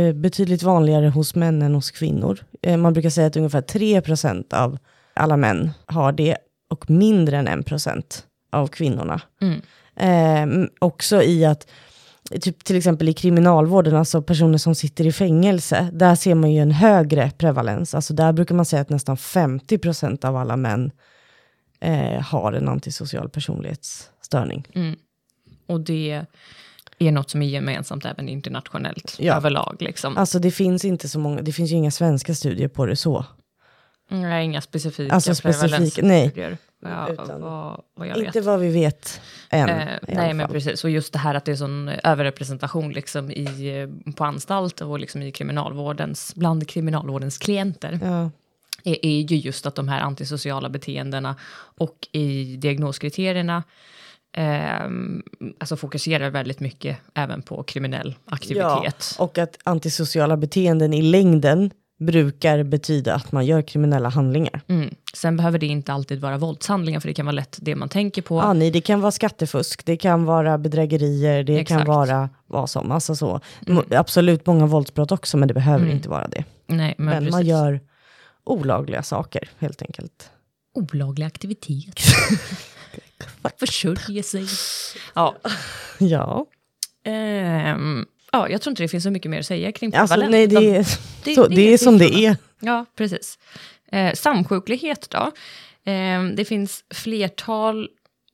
[0.08, 2.38] eh, betydligt vanligare hos män än hos kvinnor.
[2.62, 4.78] Eh, man brukar säga att ungefär 3% av
[5.14, 6.36] alla män har det
[6.70, 9.20] och mindre än 1% av kvinnorna.
[9.40, 9.60] Mm.
[9.96, 11.66] Eh, också i att,
[12.40, 16.60] typ till exempel i kriminalvården, alltså personer som sitter i fängelse, där ser man ju
[16.62, 17.94] en högre prevalens.
[17.94, 20.90] Alltså där brukar man säga att nästan 50% av alla män
[21.80, 24.66] eh, har en antisocial personlighetsstörning.
[24.74, 24.96] Mm.
[25.66, 26.24] Och det
[26.98, 29.34] är något som är gemensamt även internationellt Ja.
[29.36, 29.76] överlag.
[29.80, 30.16] Liksom.
[30.16, 33.24] Alltså det finns inte så många, det finns ju inga svenska studier på det så.
[34.10, 36.58] Nej, inga specifika Alltså specifika, prevalensstudier.
[36.82, 39.20] Ja, Utan- vad, vad Inte vad vi vet
[39.50, 39.68] än.
[39.68, 40.84] Eh, nej, men precis.
[40.84, 45.00] Och just det här att det är sån överrepresentation liksom i, eh, på anstalt och
[45.00, 48.30] liksom i kriminalvårdens, bland kriminalvårdens klienter Ja,
[48.84, 51.36] är, är ju just att de här antisociala beteendena
[51.78, 53.62] och i diagnoskriterierna
[54.32, 54.90] eh,
[55.58, 59.16] alltså fokuserar väldigt mycket även på kriminell aktivitet.
[59.18, 64.60] och att antisociala beteenden i längden brukar betyda att man gör kriminella handlingar.
[64.66, 64.94] Mm.
[65.14, 68.22] Sen behöver det inte alltid vara våldshandlingar, för det kan vara lätt det man tänker
[68.22, 68.40] på.
[68.42, 71.88] Ah, nej, det kan vara skattefusk, det kan vara bedrägerier, det kan Exakt.
[71.88, 72.90] vara vad som.
[72.92, 73.40] Alltså så.
[73.66, 75.96] M- Absolut många våldsbrott också, men det behöver Mm.
[75.96, 76.44] inte vara det.
[76.66, 77.80] Nej, men, Men, man gör
[78.44, 80.30] olagliga saker helt enkelt.
[80.74, 82.00] olaglig aktivitet.
[83.58, 84.46] Försörjer sig.
[85.14, 85.36] Ja.
[85.98, 86.46] Ja,
[87.04, 90.46] Ehm, ja, jag tror inte det finns så mycket mer att säga kring alltså nej,
[90.46, 90.86] det är,
[91.24, 92.36] det- så, det det är är som det är.
[92.60, 93.38] Ja, precis.
[93.92, 95.30] Eh, samsjuklighet då?
[95.92, 97.88] Eh, det finns flertal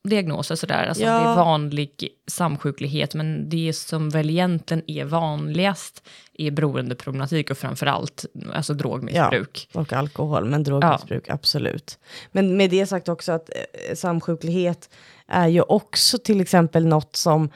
[0.08, 0.86] diagnoser sådär.
[0.86, 1.10] Alltså Ja.
[1.18, 1.90] Det är vanlig
[2.26, 9.68] samsjuklighet, men det som väl egentligen är vanligast är beroendeproblematik och framförallt alltså drogmissbruk.
[9.72, 11.98] Och alkohol, men drogmissbruk absolut.
[12.32, 13.50] Men med det sagt också att
[13.88, 14.90] eh, samsjuklighet
[15.28, 17.50] är ju också till exempel något som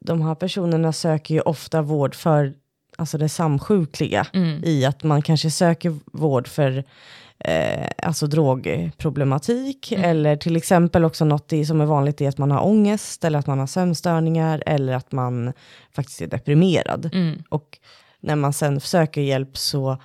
[0.00, 2.54] de här personerna söker ju ofta vård för
[2.98, 4.64] alltså det samsjukliga Mm.
[4.64, 6.84] i att man kanske söker vård för
[7.38, 10.04] eh, alltså drogproblematik Mm.
[10.10, 13.38] eller till exempel också något i, som är vanligt är att man har ångest eller
[13.38, 15.52] att man har sömnstörningar eller att man
[15.92, 17.10] faktiskt är deprimerad.
[17.12, 17.42] Mm.
[17.48, 17.78] Och
[18.20, 19.96] när man sen söker hjälp så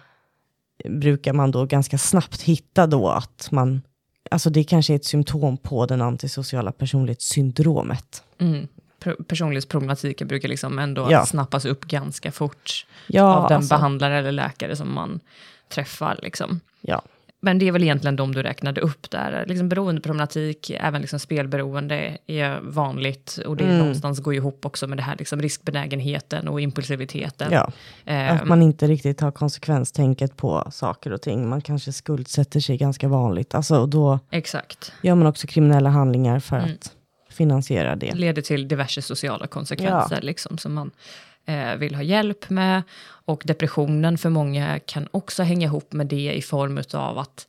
[0.89, 3.81] brukar man då ganska snabbt hitta då att man,
[4.31, 8.23] alltså det kanske är ett symptom på den antisociala personlighetssyndromet.
[8.39, 8.67] Mm.
[8.99, 11.25] Pro- Personlighetsproblematiken brukar liksom ändå Ja.
[11.25, 15.19] snappas upp ganska fort Ja, av den alltså, behandlare eller läkare som man
[15.69, 16.19] träffar.
[16.21, 16.59] Liksom.
[16.81, 17.01] ja.
[17.39, 19.45] Men det är väl egentligen de du räknade upp där.
[19.47, 23.39] Liksom beroendeproblematik, även liksom spelberoende är vanligt.
[23.45, 23.77] Och det Mm.
[23.77, 27.51] någonstans går ihop också med det här liksom riskbenägenheten och impulsiviteten.
[27.51, 27.71] ja.
[28.05, 31.49] Ehm, Att man inte riktigt har konsekvenstänket på saker och ting.
[31.49, 33.55] Man kanske skuldsätter sig ganska vanligt.
[33.55, 34.93] Alltså, och då Exakt.
[35.01, 36.71] gör man också kriminella handlingar för Mm.
[36.73, 36.91] att
[37.35, 38.15] finansiera det.
[38.15, 40.91] leder till diverse sociala konsekvenser liksom, som man
[41.45, 42.83] eh, vill ha hjälp med.
[43.05, 47.47] Och depressionen för många kan också hänga ihop med det i form av att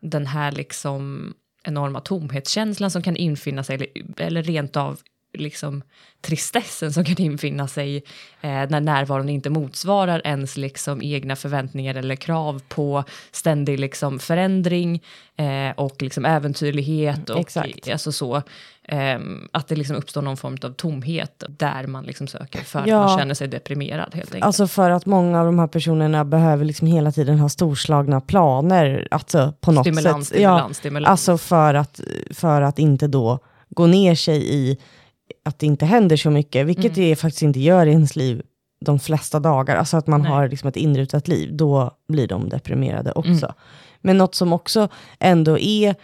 [0.00, 5.00] den här liksom enorma tomhetskänslan som kan infinna sig, eller, eller rent av
[5.32, 5.82] liksom
[6.20, 7.96] tristessen som kan infinna sig
[8.40, 15.02] eh, när närvaron inte motsvarar ens liksom egna förväntningar eller krav på ständig liksom förändring
[15.36, 17.30] eh, och liksom äventyrlighet.
[17.30, 17.88] Och, Exakt.
[17.90, 18.42] Alltså så,
[18.84, 23.00] ehm, att det liksom uppstår någon form av tomhet där man liksom söker för Ja.
[23.04, 24.44] att man känner sig deprimerad helt enkelt.
[24.44, 29.08] Alltså för att många av de här personerna behöver liksom hela tiden ha storslagna planer.
[29.10, 30.36] Alltså på något stimulans, sätt.
[30.36, 31.10] stimulans, stimulans.
[31.10, 33.38] Alltså för att, för att inte då
[33.70, 34.78] gå ner sig i
[35.42, 36.94] att det inte händer så mycket, vilket Mm.
[36.94, 38.42] det faktiskt inte gör i ens liv
[38.80, 39.76] de flesta dagar.
[39.76, 40.30] Alltså att man Nej.
[40.30, 43.30] har liksom ett inrutat liv, då blir de deprimerade också.
[43.46, 43.54] Mm.
[44.00, 44.88] Men något som också
[45.18, 45.94] ändå är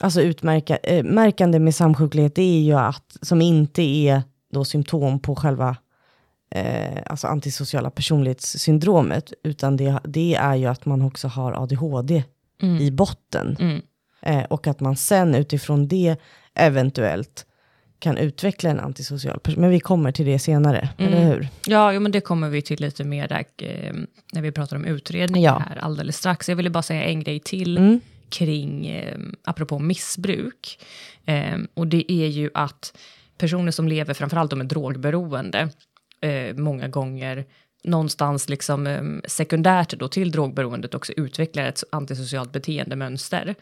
[0.00, 5.20] alltså utmärka, eh, märkande med samsjuklighet, det är ju att, som inte är då symptom
[5.20, 5.76] på själva
[6.50, 12.24] eh, alltså antisociala personlighetssyndromet, utan det, det är ju att man också har ADHD
[12.62, 12.76] Mm.
[12.82, 13.56] i botten.
[13.60, 13.82] Mm.
[14.22, 16.16] Eh, och att man sen utifrån det
[16.54, 17.46] eventuellt
[17.98, 19.60] kan utveckla en antisocial person.
[19.60, 21.12] Men vi kommer till det senare, Mm.
[21.12, 21.48] eller hur?
[21.66, 23.92] Ja, jo, men det kommer vi till lite mer där, eh,
[24.32, 25.62] när vi pratar om utredningen Ja.
[25.68, 26.48] här alldeles strax.
[26.48, 28.00] Jag ville bara säga en grej till Mm.
[28.28, 30.78] kring, eh, apropå missbruk.
[31.26, 32.96] Eh, och det är ju att
[33.38, 35.68] personer som lever framförallt med drogberoende,
[36.20, 37.44] eh, många gånger
[37.84, 43.54] någonstans liksom eh, sekundärt då till drogberoendet också utvecklar ett antisocialt beteendemönster.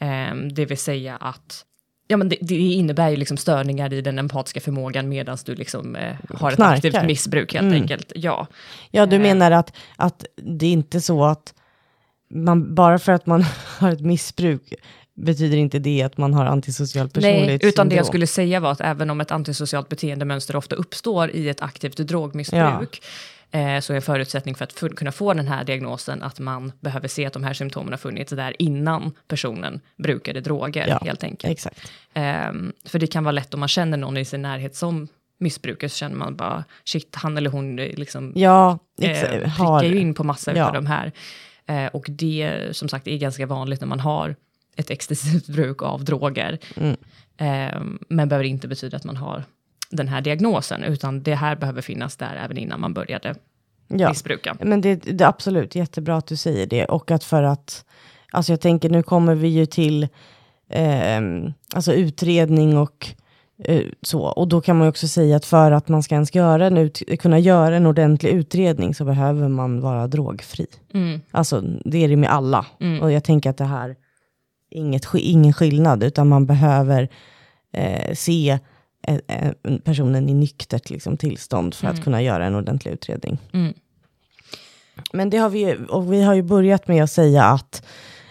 [0.00, 1.64] Eh, det vill säga att
[2.10, 5.96] Ja, men det, det innebär ju liksom störningar i den empatiska förmågan medan du liksom,
[5.96, 6.74] eh, har ett Knarkar.
[6.88, 7.82] aktivt missbruk helt Mm.
[7.82, 8.12] enkelt.
[8.14, 8.46] Ja,
[8.90, 9.22] Ja, du Eh.
[9.22, 11.54] menar att, att det är inte så att
[12.30, 13.42] man, bara för att man
[13.78, 14.74] har ett missbruk
[15.14, 17.68] betyder inte det att man har antisocial Nej, personlighetssyndrom?
[17.68, 21.48] utan det jag skulle säga var att även om ett antisocialt beteendemönster ofta uppstår i
[21.48, 23.02] ett aktivt drogmissbruk,
[23.50, 27.08] eh, så är en förutsättning för att kunna få den här diagnosen att man behöver
[27.08, 31.52] se att de här symptomen har funnits där innan personen brukade droger, Ja, helt enkelt.
[31.52, 31.92] Exakt.
[32.14, 35.08] Ehm, för det kan vara lätt om man känner någon i sin närhet som
[35.38, 39.98] missbrukare, så känner man bara, shit, han eller hon eh, liksom Ja, eh, prickar ju
[40.00, 40.66] in på massa Ja.
[40.66, 41.12] av de här.
[41.66, 44.36] Eh, och det, som sagt, är ganska vanligt när man har
[44.76, 46.58] ett extensivt bruk av droger.
[46.76, 46.96] Mm.
[47.36, 49.44] Eh, men behöver inte betyda att man har
[49.90, 53.34] den här diagnosen, utan det här behöver finnas där även innan man började
[53.88, 54.08] ja.
[54.08, 54.56] missbruka.
[54.60, 56.84] Men det, det är absolut jättebra att du säger det.
[56.84, 57.84] Och att för att,
[58.30, 60.08] alltså jag tänker nu kommer vi ju till
[60.70, 63.06] ehm, alltså utredning och
[63.64, 64.22] eh, så.
[64.22, 66.76] Och då kan man ju också säga att för att man ska ens göra en
[66.76, 70.66] ut, kunna göra en ordentlig utredning så behöver man vara drogfri.
[70.94, 72.66] Mm, Alltså det är det med alla.
[72.80, 73.96] mm, Och jag tänker att det här är
[74.70, 77.08] inget, ingen skillnad, utan man behöver
[77.72, 78.60] eh, se eh, eh,
[79.84, 81.96] personen i nyktert liksom, tillstånd för Mm.
[81.98, 83.38] att kunna göra en ordentlig utredning.
[83.52, 83.74] mm,
[85.12, 87.82] Men det har vi och vi har ju börjat med att säga att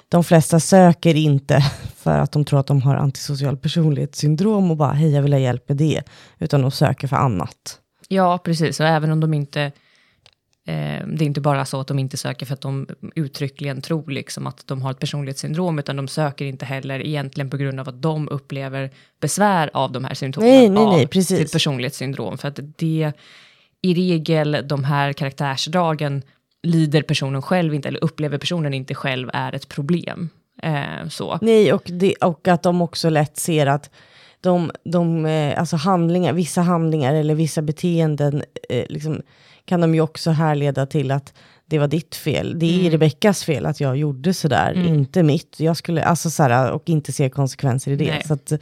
[0.09, 1.61] de flesta söker inte
[1.95, 5.39] för att de tror att de har antisocial personlighetssyndrom och bara hej jag vill ha
[5.39, 6.01] hjälp med det,
[6.39, 7.79] utan de söker för annat.
[8.07, 8.79] Ja, precis.
[8.79, 9.71] Och även om de inte...
[10.69, 14.11] Eh, det är inte bara så att de inte söker för att de uttryckligen tror
[14.11, 17.89] liksom att de har ett personlighetssyndrom, utan de söker inte heller egentligen på grund av
[17.89, 21.37] att de upplever besvär av de här symptomen Nej, nej, nej, av precis.
[21.37, 22.37] sitt personlighetssyndrom.
[22.37, 23.11] För att det,
[23.81, 26.21] i regel, de här karaktärsdragen
[26.63, 30.29] lider personen själv inte, eller upplever personen inte själv är ett problem.
[30.63, 31.39] Eh, så.
[31.41, 33.89] Nej, och, det, och att de också lätt ser att
[34.41, 39.21] de, de eh, alltså handlingar, vissa handlingar eller vissa beteenden eh, liksom,
[39.69, 41.33] kan de ju också härleda till att
[41.65, 42.59] det var ditt fel.
[42.59, 42.91] Det är Mm.
[42.91, 44.87] Rebeckas fel att jag gjorde sådär, Mm.
[44.87, 45.59] inte mitt.
[45.59, 48.11] Jag skulle, alltså såhär, och inte se konsekvenser i det.
[48.11, 48.23] Nej.
[48.25, 48.53] Så att,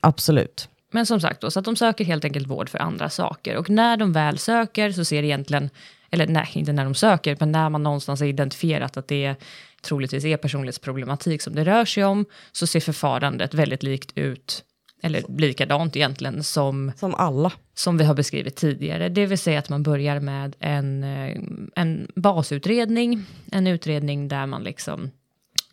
[0.00, 0.68] absolut.
[0.92, 3.56] Men som sagt, då, så att de söker helt enkelt vård för andra saker.
[3.56, 5.70] Och när de väl söker så ser egentligen
[6.10, 9.34] eller nej, inte när de söker, men när man någonstans har identifierat att det
[9.82, 14.64] troligtvis är personlighetsproblematik som det rör sig om, så ser förfarandet väldigt likt ut,
[15.02, 17.52] eller likadant egentligen, som, Som alla.
[17.74, 19.08] som vi har beskrivit tidigare.
[19.08, 21.36] Det vill säga att man börjar med en, eh,
[21.74, 25.10] en basutredning, en utredning där man liksom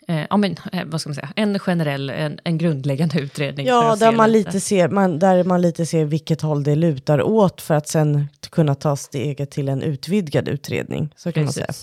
[0.07, 3.65] Eh, ja, men, eh, vad ska man säga, en generell, en, en grundläggande utredning.
[3.65, 7.61] Ja, där man, lite ser, man, där man lite ser vilket håll det lutar åt
[7.61, 11.13] för att sen kunna ta steget till en utvidgad utredning.
[11.15, 11.73] Så kan man säga.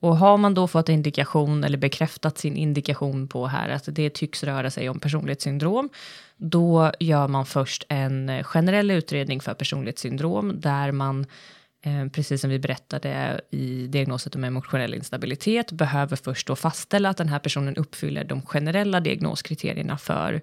[0.00, 4.44] Och har man då fått indikation eller bekräftat sin indikation på här att det tycks
[4.44, 5.88] röra sig om personlighetssyndrom,
[6.36, 11.26] då gör man först en eh, generell utredning för personlighetssyndrom där man,
[11.84, 17.16] eh, precis som vi berättade i diagnoset om emotionell instabilitet, behöver först då fastställa att
[17.16, 20.42] den här personen uppfyller de generella diagnoskriterierna för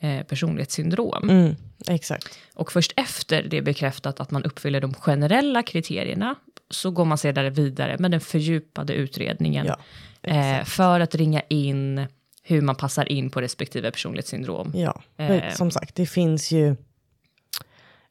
[0.00, 1.30] eh, personlighetssyndrom.
[1.30, 1.56] Mm,
[1.88, 2.38] exakt.
[2.54, 6.34] Och först efter det är bekräftat att man uppfyller de generella kriterierna
[6.70, 9.76] så går man sedan vidare med den fördjupade utredningen Ja,
[10.22, 12.06] eh, för att ringa in
[12.42, 14.72] hur man passar in på respektive personlighetssyndrom.
[14.74, 15.54] Ja, Eh.
[15.54, 16.76] som sagt, det finns ju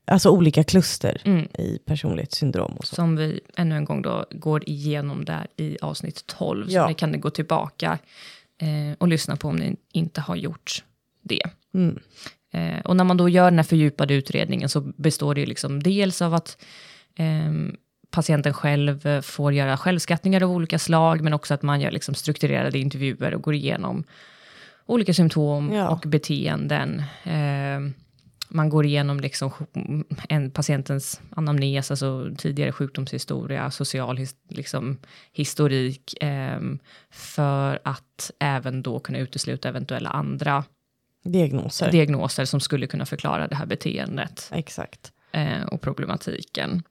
[0.06, 1.46] alltså olika kluster Mm.
[1.60, 2.96] i personlighetssyndrom och så.
[2.96, 6.66] Som vi ännu en gång då går igenom där i avsnitt 12.
[6.70, 6.84] Ja.
[6.84, 7.98] Så ni kan gå tillbaka
[8.62, 10.84] eh, och lyssna på om ni inte har gjort
[11.22, 11.42] det.
[11.74, 12.00] Mm.
[12.54, 15.84] Eh, och när man då gör den här fördjupade utredningen så består det ju liksom
[15.84, 16.58] dels av att
[17.16, 17.76] ehm,
[18.12, 22.16] patienten själv eh, får göra självskattningar av olika slag, men också att man gör liksom
[22.16, 24.04] strukturerade intervjuer och går igenom
[24.86, 25.90] olika symptom Ja.
[25.90, 27.04] och beteenden.
[27.24, 27.94] Ehm,
[28.50, 29.52] man går igenom liksom
[30.30, 34.98] en patientens anamnes, alltså tidigare sjukdomshistoria, social his, liksom,
[35.34, 36.80] historik, ehm,
[37.12, 40.64] för att även då kunna utesluta eventuella andra
[41.32, 41.92] Diagnoser.
[41.92, 45.12] diagnoser som skulle kunna förklara det här beteendet Exakt.
[45.32, 46.84] eh, och problematiken.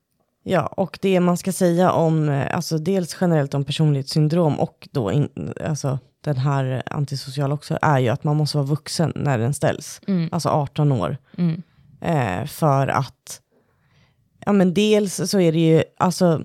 [0.43, 5.13] Ja, och det man ska säga om, eh, alltså dels generellt om personlighetssyndrom och då
[5.13, 5.29] in,
[5.65, 10.01] alltså den här antisociala också, är ju att man måste vara vuxen när den ställs.
[10.07, 10.29] Mm.
[10.33, 11.17] Alltså 18 år.
[11.39, 11.63] Mm.
[12.01, 13.41] Eh, för att,
[14.45, 16.45] ja men dels så är det ju, alltså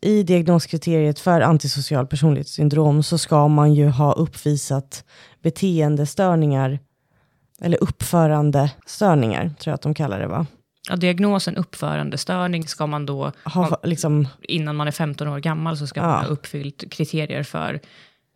[0.00, 5.04] i diagnoskriteriet för antisocial personlighetssyndrom så ska man ju ha uppvisat
[5.42, 6.78] beteendestörningar,
[7.62, 10.46] eller uppförandestörningar, tror jag att de kallar det va?
[10.90, 15.86] Ja, diagnosen uppförandestörning ska man då, Ha, liksom, innan man är 15 år gammal, så
[15.86, 16.16] ska man Ja.
[16.16, 17.80] ha uppfyllt kriterier för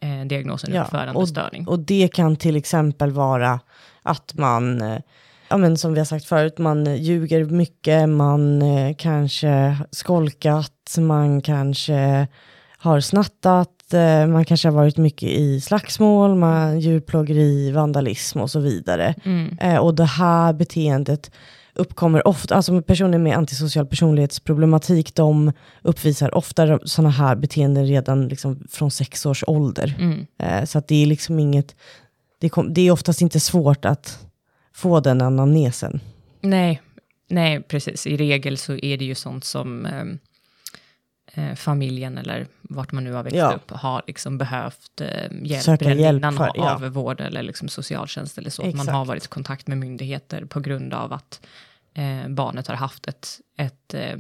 [0.01, 1.69] eh, diagnosen Ja, uppförandestörning.
[1.69, 3.61] Och det kan till exempel vara
[4.03, 4.99] att man, eh,
[5.49, 11.41] ja men som vi har sagt förut, man ljuger mycket, man eh, kanske skolkat, man
[11.43, 12.29] kanske
[12.79, 18.61] har snattat, eh, man kanske har varit mycket i slagsmål, man, djurplågeri, vandalism och så
[18.61, 19.15] vidare.
[19.25, 19.59] Mm.
[19.61, 21.31] Eh, och det här beteendet
[21.75, 25.53] uppkommer ofta, alltså personer med antisocial personlighetsproblematik, de
[25.83, 29.95] uppvisar ofta sådana här beteenden redan liksom från sex års ålder.
[29.99, 30.27] Mm.
[30.39, 31.77] Eh, så det är liksom inget,
[32.41, 34.27] det, kom, det är oftast inte svårt att
[34.75, 36.01] få den anamnesen.
[36.41, 36.81] Nej,
[37.29, 38.07] nej, precis.
[38.07, 40.19] I regel så är det ju sånt som ehm,
[41.35, 43.53] eh, familjen eller vart man nu har växt Ja.
[43.53, 45.09] upp har liksom behövt eh,
[45.43, 46.75] hjälp Söka redan hjälp innan för, ja.
[46.75, 48.63] av vård eller liksom socialtjänst eller så.
[48.63, 48.93] Att man Exakt.
[48.97, 51.41] har varit i kontakt med myndigheter på grund av att
[51.95, 54.17] eh, barnet har haft ett, ett eh,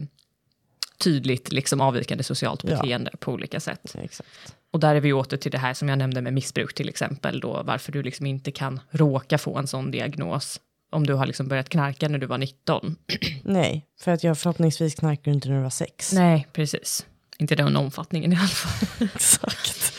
[1.04, 2.70] tydligt liksom avvikande socialt Ja.
[2.76, 3.94] beteende på olika sätt.
[3.98, 4.54] Exakt.
[4.70, 7.40] Och där är vi åter till det här som jag nämnde med missbruk till exempel,
[7.40, 10.60] då, varför du liksom inte kan råka få en sån diagnos
[10.92, 12.96] om du har liksom börjat knarka när du var 19.
[13.42, 16.12] Nej, för att jag förhoppningsvis knarkar inte när du var sex.
[16.12, 17.06] Nej, precis.
[17.38, 19.08] Inte den omfattningen i alla fall.
[19.14, 19.92] Exakt.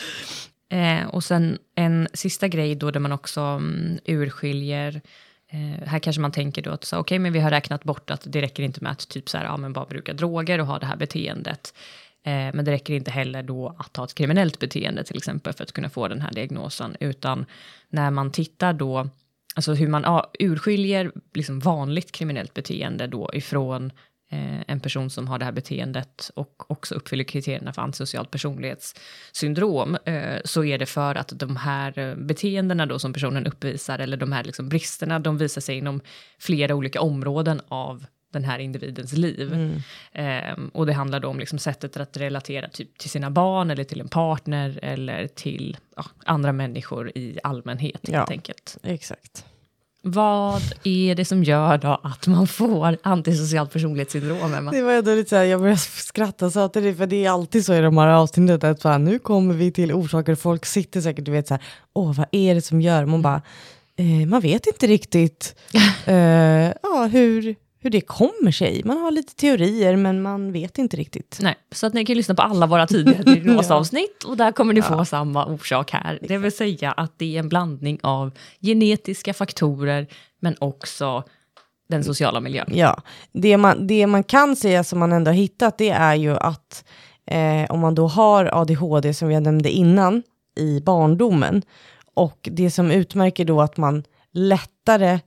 [0.68, 5.02] Eh, och sen en sista grej då där man också mm, urskiljer
[5.54, 8.42] Eh, här kanske man tänker då att okej, men vi har räknat bort att det
[8.42, 10.86] räcker inte med att typ så här, ja, men bara bruka droger och ha det
[10.86, 11.74] här beteendet.
[12.22, 15.64] Eh, men det räcker inte heller då att ha ett kriminellt beteende till exempel för
[15.64, 17.46] att kunna få den här diagnosen, utan
[17.88, 19.08] när man tittar då,
[19.54, 23.92] alltså hur man urskiljer liksom vanligt kriminellt beteende då ifrån
[24.30, 29.96] eh, en person som har det här beteendet och också uppfyller kriterierna för antisocialt personlighetssyndrom,
[30.04, 34.16] eh, så är det för att de här eh, beteendena då som personen uppvisar, eller
[34.16, 36.00] de här liksom bristerna, de visar sig inom
[36.38, 39.80] flera olika områden av den här individens liv.
[40.12, 40.24] Eh,
[40.72, 44.00] och det handlar då om liksom sättet att relatera typ till sina barn, eller till
[44.00, 48.26] en partner, eller till ja, andra människor i allmänhet helt Ja.
[48.30, 48.76] enkelt.
[48.82, 49.44] Exakt.
[50.06, 54.70] Vad är det som gör då att man får antisocialt personlighetssyndrom, Emma?
[54.70, 57.30] Det var ändå lite så här, jag började skratta så att det, för det är
[57.30, 60.64] alltid så i de här avsnitten, att så här, nu kommer vi till orsaker, folk
[60.66, 63.42] sitter säkert och vet så här, åh vad är det som gör, man bara,
[63.96, 65.54] eh, man vet inte riktigt,
[66.06, 66.14] eh,
[66.82, 68.82] ja hur, hur det kommer sig.
[68.84, 71.38] Man har lite teorier men man vet inte riktigt.
[71.42, 74.82] Nej, så att ni kan lyssna på alla våra tidigare diagnosavsnitt och där kommer ni
[74.82, 75.04] få ja.
[75.04, 76.18] samma orsak här.
[76.22, 80.06] Det vill säga att det är en blandning av genetiska faktorer
[80.40, 81.24] men också
[81.88, 82.66] den sociala miljön.
[82.72, 86.36] Ja, det man, det man kan säga som man ändå har hittat det är ju
[86.36, 86.84] att
[87.26, 90.22] eh, om man då har ADHD som jag nämnde innan
[90.56, 91.62] i barndomen
[92.14, 95.18] och det som utmärker då att man lättare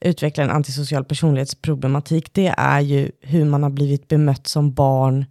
[0.00, 5.24] utvecklar en antisocial personlighetsproblematik, det är ju hur man har blivit bemött som barn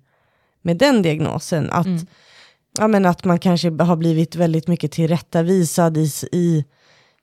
[0.62, 1.70] med den diagnosen.
[1.72, 2.08] Att, mm.
[2.78, 6.66] ja, men att man kanske har blivit väldigt mycket tillrättavisad i, i,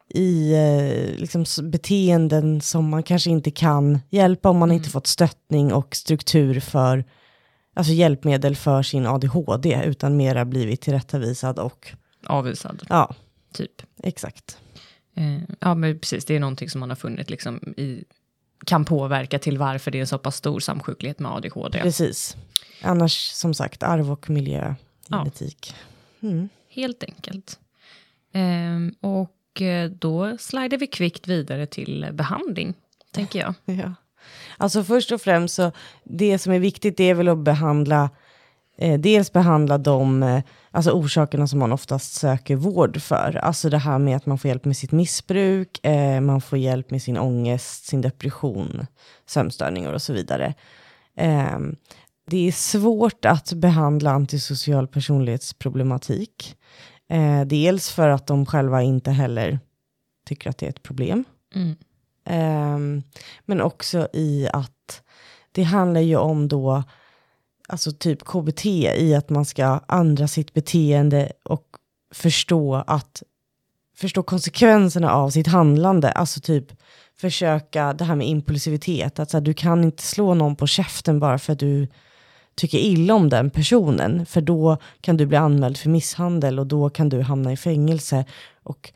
[0.08, 4.76] i eh, liksom beteenden som man kanske inte kan hjälpa om man mm.
[4.76, 7.04] inte fått stöttning och struktur för,
[7.74, 11.92] alltså hjälpmedel för sin ADHD, utan mera blivit tillrättavisad och
[12.26, 12.82] avvisad.
[12.88, 13.14] Ja,
[13.52, 13.82] typ.
[14.02, 14.58] Exakt.
[15.14, 16.24] Eh, ja, men precis.
[16.24, 18.04] Det är någonting som man har funnit liksom i,
[18.66, 21.80] kan påverka till varför det är en så pass stor samsjuklighet med ADHD.
[21.80, 22.36] Precis.
[22.82, 24.74] Annars, som sagt, arv och miljö,
[25.08, 25.74] genetik.
[26.20, 26.28] Ja.
[26.28, 26.48] Mm.
[26.68, 27.58] Helt enkelt.
[28.32, 32.74] Ehm, eh, och då slider vi kvickt vidare till behandling,
[33.10, 33.54] tänker jag.
[33.64, 33.94] Ja.
[34.56, 35.72] Alltså först och främst, så
[36.04, 38.10] det som är viktigt det är väl att behandla
[38.78, 43.36] eh, dels behandla de eh, alltså orsakerna som man oftast söker vård för.
[43.42, 46.90] Alltså det här med att man får hjälp med sitt missbruk, eh, man får hjälp
[46.90, 48.86] med sin ångest, sin depression,
[49.26, 50.54] sömnstörningar och så vidare.
[51.16, 51.58] Eh,
[52.26, 56.56] det är svårt att behandla antisocial personlighetsproblematik.
[57.10, 59.58] Eh, dels för att de själva inte heller
[60.26, 61.24] tycker att det är ett problem.
[61.54, 61.76] Mm.
[62.24, 63.02] Ehm,
[63.44, 65.02] men också i att
[65.52, 66.82] det handlar ju om då
[67.68, 71.64] alltså typ KBT i att man ska ändra sitt beteende och
[72.14, 73.22] förstå att
[73.96, 76.10] förstå konsekvenserna av sitt handlande.
[76.10, 76.66] Alltså typ
[77.16, 79.18] försöka det här med impulsivitet.
[79.18, 81.88] Att så här, du kan inte slå någon på käften bara för att du
[82.54, 84.26] tycker illa om den personen.
[84.26, 88.24] För då kan du bli anmäld för misshandel och då kan du hamna i fängelse.
[88.62, 88.92] Och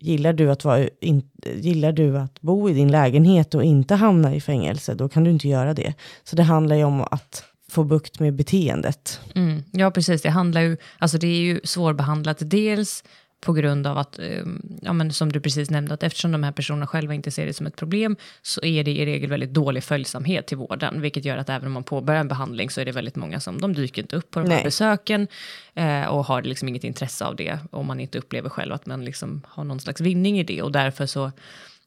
[0.00, 4.34] gillar du att, vara in, gillar du att bo i din lägenhet och inte hamna
[4.34, 5.94] i fängelse, då kan du inte göra det.
[6.24, 9.20] Så det handlar ju om att få bukt med beteendet.
[9.34, 10.22] Mm, ja, precis.
[10.22, 12.38] Det handlar ju, alltså det är ju svårbehandlat.
[12.40, 13.04] Dels
[13.40, 16.52] på grund av att, ehm, ja, men som du precis nämnde, att eftersom de här
[16.52, 19.84] personerna själva inte ser det som ett problem, så är det i regel väldigt dålig
[19.84, 22.92] följsamhet till vården, vilket gör att även om man påbörjar en behandling så är det
[22.92, 24.64] väldigt många som, de dyker inte upp på de här Nej.
[24.64, 25.28] besöken
[25.74, 29.04] eh, och har liksom inget intresse av det, om man inte upplever själv att man
[29.04, 31.32] liksom har någon slags vinning i det, och därför så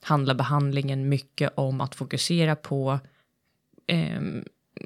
[0.02, 3.00] handlar behandlingen mycket om att fokusera på
[3.88, 4.22] eh,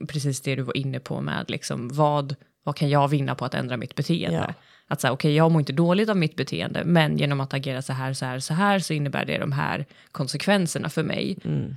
[0.07, 3.53] precis det du var inne på med liksom, vad, vad kan jag vinna på att
[3.53, 4.45] ändra mitt beteende?
[4.47, 4.53] Ja.
[4.87, 7.81] Att säga, okej, okay, jag mår inte dåligt av mitt beteende, men genom att agera
[7.81, 11.37] så här, så här, så här, så innebär det de här konsekvenserna för mig.
[11.43, 11.75] Mm.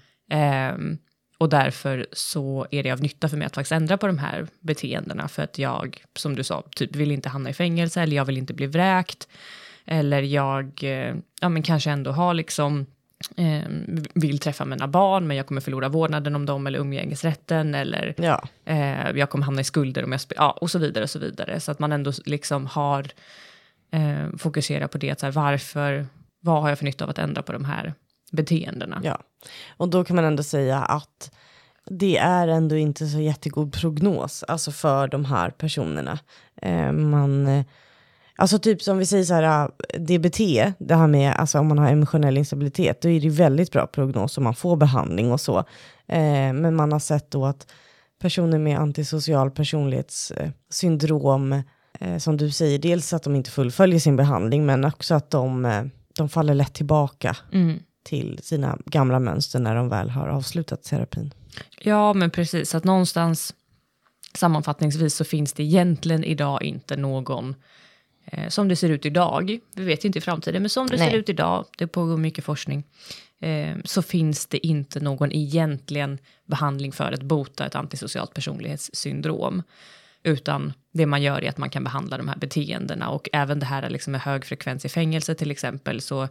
[0.74, 0.98] Um,
[1.38, 4.46] och därför så är det av nytta för mig att faktiskt ändra på de här
[4.61, 8.24] beteendena, för att jag, som du sa, typ vill inte hamna i fängelse, eller jag
[8.24, 9.28] vill inte bli vräkt,
[9.85, 12.87] eller jag, eh, ja men kanske ändå har liksom
[13.37, 13.68] eh,
[14.14, 18.42] vill träffa mina barn, men jag kommer förlora vårdnaden om dem eller umgängesrätten eller ja.
[18.64, 21.61] eh, jag kommer hamna i skulder om jag ja, och så vidare och så vidare.
[21.61, 23.07] Så att man ändå liksom har
[23.90, 26.07] eh, fokuserat på det, att så här, varför,
[26.40, 27.94] vad har jag för nytta av att ändra på de här
[28.33, 29.00] beteendena?
[29.04, 29.18] Ja,
[29.76, 31.35] och då kan man ändå säga att
[31.90, 36.18] det är ändå inte så jättegod prognos, alltså för de här personerna.
[36.62, 37.64] Eh, man
[38.40, 40.38] Alltså typ som vi säger så här, äh, DBT,
[40.79, 44.38] det här med alltså om man har emotionell instabilitet, då är det väldigt bra prognos
[44.38, 45.59] om man får behandling och så.
[46.09, 47.66] Eh, men man har sett då att
[48.20, 51.62] personer med antisocial personlighetssyndrom,
[52.01, 55.64] eh, som du säger, dels att de inte fullföljer sin behandling, men också att de,
[55.64, 55.85] eh,
[56.16, 57.79] de faller lätt tillbaka mm.
[58.05, 61.35] till sina gamla mönster när de väl har avslutat terapin.
[61.81, 63.55] Ja, men precis, att någonstans
[64.35, 67.55] sammanfattningsvis så finns det egentligen idag inte någon
[68.33, 71.11] eh, som det ser ut idag, vi vet inte i framtiden, men som det Nej.
[71.11, 72.85] ser ut idag, det pågår mycket forskning,
[73.41, 79.62] eh, så finns det inte någon egentligen behandling för att bota ett antisocialt personlighetssyndrom.
[80.23, 83.67] Utan det man gör är att man kan behandla de här beteendena och även det
[83.67, 86.29] här liksom med hög frekvens i fängelse till exempel så,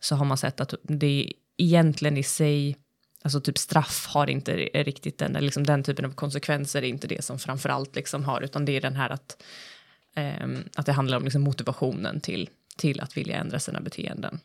[0.00, 2.76] så har man sett att det egentligen i sig
[3.22, 7.24] Alltså typ straff har inte riktigt den, liksom den typen av konsekvenser är inte det
[7.24, 9.42] som framförallt liksom har, utan det är den här att
[10.74, 14.40] att det handlar om liksom motivationen till, till att vilja ändra sina beteenden.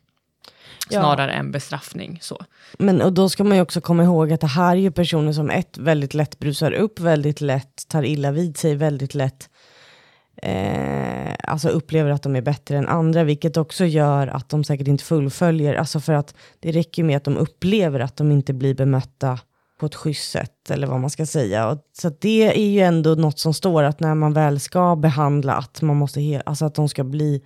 [0.89, 1.38] Snarare ja.
[1.38, 2.19] än bestraffning.
[2.21, 2.45] Så.
[2.80, 5.34] Men och då ska man ju också komma ihåg att det här är ju personer
[5.34, 9.49] som ett väldigt lätt brusar upp, väldigt lätt tar illa vid sig, väldigt lätt
[10.36, 14.88] eh, alltså upplever att de är bättre än andra, vilket också gör att de säkert
[14.88, 18.76] inte fullföljer, alltså för att det räcker med att de upplever att de inte blir
[18.76, 19.39] bemötta
[19.80, 21.67] på ett schysst sätt, eller vad man ska säga.
[21.67, 25.53] Och, så det är ju ändå något som står att när man väl ska behandla,
[25.53, 27.41] att, man måste alltså att de ska bli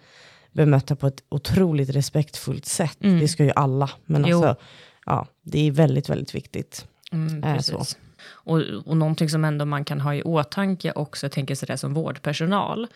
[0.51, 3.03] bemötta på ett otroligt respektfullt sätt.
[3.03, 3.19] Mm.
[3.19, 4.38] Det ska ju alla, men Jo.
[4.38, 4.63] alltså,
[5.05, 6.86] ja, det är väldigt, väldigt viktigt.
[7.11, 7.97] Mm, är precis.
[8.30, 11.93] Och, och någonting som ändå man kan ha i åtanke också, jag tänker sådär som
[11.93, 12.88] vårdpersonal.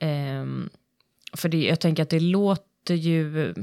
[0.00, 0.70] Ehm,
[1.32, 3.54] för det, jag tänker att det låter ju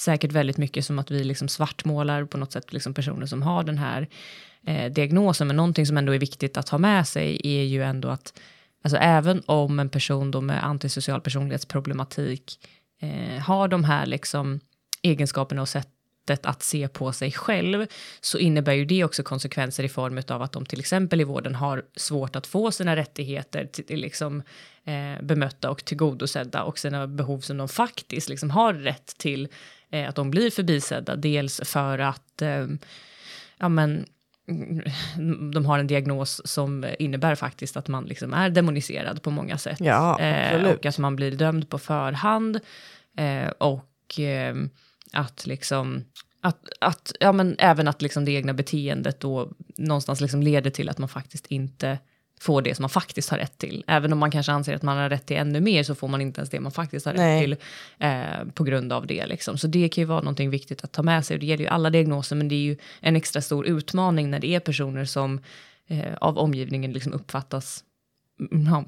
[0.00, 3.62] säkert väldigt mycket som att vi liksom svartmålar på något sätt liksom personer som har
[3.62, 4.08] den här
[4.66, 5.46] eh, diagnosen.
[5.46, 8.40] Men någonting som ändå är viktigt att ha med sig är ju ändå att
[8.84, 12.68] alltså även om en person då med antisocial personlighetsproblematik
[13.00, 14.60] eh, har de här liksom
[15.02, 15.88] egenskaperna och sätt
[16.30, 17.86] sättet att se på sig själv
[18.20, 21.54] så innebär ju det också konsekvenser i form av att de till exempel i vården
[21.54, 24.42] har svårt att få sina rättigheter till, liksom,
[24.84, 29.48] eh, bemötta och tillgodosedda och sina behov som de faktiskt liksom har rätt till
[29.90, 31.16] eh, att de blir förbisedda.
[31.16, 32.66] Dels för att eh,
[33.58, 34.04] ja, men,
[34.48, 39.58] mm, de har en diagnos som innebär faktiskt att man liksom är demoniserad på många
[39.58, 39.80] sätt.
[39.80, 42.60] Ja, Eh, och att man blir dömd på förhand.
[43.16, 44.54] Eh, och eh,
[45.12, 46.04] att liksom,
[46.40, 50.88] att, att, ja men även att liksom det egna beteendet då någonstans liksom leder till
[50.88, 51.98] att man faktiskt inte
[52.40, 53.84] får det som man faktiskt har rätt till.
[53.86, 56.20] Även om man kanske anser att man har rätt till ännu mer så får man
[56.20, 57.40] inte ens det man faktiskt har rätt Nej.
[57.40, 57.56] till
[57.98, 59.26] eh, på grund av det.
[59.26, 59.58] Liksom.
[59.58, 61.70] Så det kan ju vara någonting viktigt att ta med sig och det gäller ju
[61.70, 65.40] alla diagnoser men det är ju en extra stor utmaning när det är personer som
[65.86, 67.84] eh, av omgivningen liksom uppfattas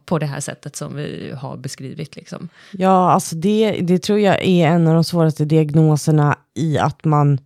[0.05, 2.17] på det här sättet som vi har beskrivit.
[2.17, 2.49] Liksom.
[2.73, 7.39] Ja, alltså det, det tror jag är en av de svåraste diagnoserna i att man,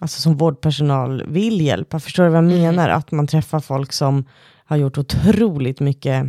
[0.00, 2.00] alltså som vårdpersonal, vill hjälpa.
[2.00, 2.60] Förstår du vad jag Mm.
[2.60, 2.88] menar?
[2.88, 4.24] Att man träffar folk som
[4.64, 6.26] har gjort otroligt mycket,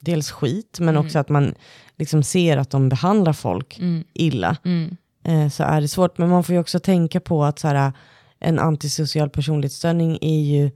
[0.00, 1.06] dels skit, men Mm.
[1.06, 1.54] också att man
[1.98, 3.80] liksom ser att de behandlar folk
[4.14, 4.56] illa.
[4.64, 4.96] Mm.
[5.24, 6.18] Eh, så är det svårt.
[6.18, 7.92] Men man får ju också tänka på att så här,
[8.40, 10.70] en antisocial personlighetsstörning är ju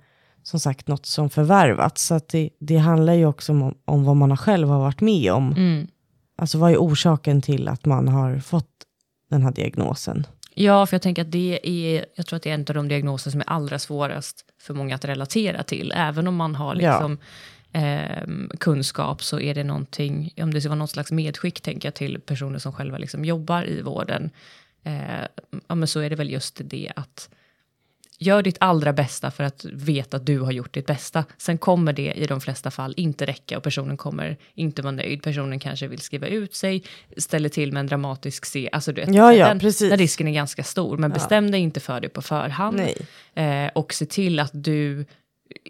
[0.48, 2.06] som sagt något som förvärvats.
[2.06, 5.52] Så det, det handlar ju också om, om vad man själv har varit med om.
[5.52, 5.86] Mm.
[6.38, 8.70] Alltså vad är orsaken till att man har fått
[9.30, 10.26] den här diagnosen?
[10.54, 12.88] Ja, för jag tänker att det är, jag tror att det är en av de
[12.88, 15.92] diagnoser som är allra svårast för många att relatera till.
[15.96, 16.92] Även om man har Ja.
[16.92, 17.18] liksom,
[17.72, 21.94] ehm, kunskap så är det någonting, om det ska vara något slags medskick tänker jag
[21.94, 24.30] till personer som själva liksom jobbar i vården,
[24.82, 25.24] eh,
[25.68, 27.28] ja, men så är det väl just det att
[28.18, 31.24] gör ditt allra bästa för att veta att du har gjort ditt bästa.
[31.38, 35.22] Sen kommer det i de flesta fall inte räcka och personen kommer inte vara nöjd.
[35.22, 36.82] Personen kanske vill skriva ut sig,
[37.16, 38.68] ställer till med en dramatisk se.
[38.72, 39.90] Alltså du vet, Ja, ja, den, precis.
[39.90, 40.96] den risken är ganska stor.
[40.96, 42.80] Men bestäm dig inte för det på förhand.
[43.34, 45.04] Eh, och se till att du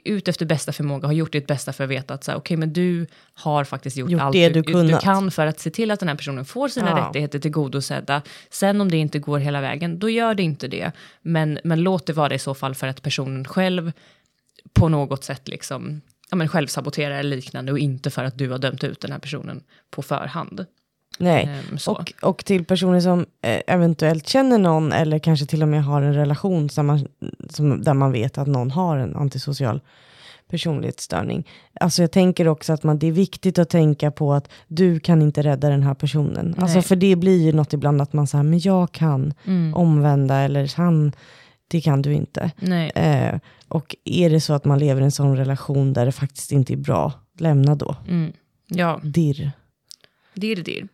[0.05, 2.57] ut efter bästa förmåga har gjort ditt bästa för att veta att så här, okej,
[2.57, 5.03] men du har faktiskt gjort, Gjort allt du, du kunnat.
[5.03, 7.07] kan för att se till att den här personen får sina Ja.
[7.09, 8.22] rättigheter tillgodosedda.
[8.51, 10.93] Sen om det inte går hela vägen, då gör det inte det.
[11.22, 13.93] Men, men låt det vara det i så fall för att personen själv
[14.72, 16.01] på något sätt liksom
[16.31, 19.18] ja, men självsaboterar eller liknande och inte för att du har dömt ut den här
[19.18, 20.66] personen på förhand.
[21.18, 21.48] Nej.
[21.78, 21.92] Så.
[21.92, 26.02] Och, och till personer som eh, eventuellt känner någon eller kanske till och med har
[26.02, 27.06] en relation som man,
[27.50, 29.80] som, där man vet att någon har en antisocial
[30.50, 31.48] personlighetsstörning.
[31.80, 35.22] Alltså jag tänker också att man, det är viktigt att tänka på att du kan
[35.22, 36.54] inte rädda den här personen.
[36.59, 39.74] Alltså för det blir ju något ibland att man säger, men jag kan Mm.
[39.74, 41.12] omvända eller han,
[41.68, 42.50] det kan du inte.
[42.94, 46.52] Eh, och är det så att man lever i en sån relation där det faktiskt
[46.52, 47.96] inte är bra, lämna då.
[48.09, 48.32] Mm.
[48.66, 49.50] Ja, Dirr.
[50.34, 50.88] Dirr, dirr.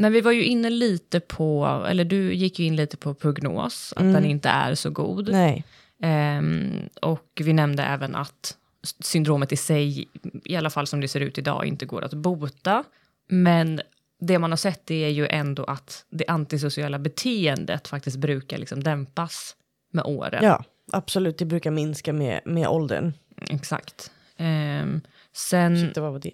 [0.00, 3.92] Men vi var ju inne lite på, eller du gick ju in lite på prognos,
[3.96, 5.28] att den inte är så god.
[5.32, 5.64] Nej.
[6.02, 8.56] Ehm, och vi nämnde även att
[9.00, 10.08] syndromet i sig,
[10.44, 12.84] i alla fall som det ser ut idag, inte går att bota.
[13.28, 13.80] Men
[14.20, 19.56] det man har sett är ju ändå att det antisociala beteendet faktiskt brukar liksom dämpas
[19.92, 20.44] med åren.
[20.44, 21.38] Ja, absolut.
[21.38, 23.12] Det brukar minska med, med åldern.
[23.50, 24.10] Exakt.
[24.36, 25.00] Ehm,
[25.48, 25.80] sen...
[25.80, 26.30] Shit, det var det.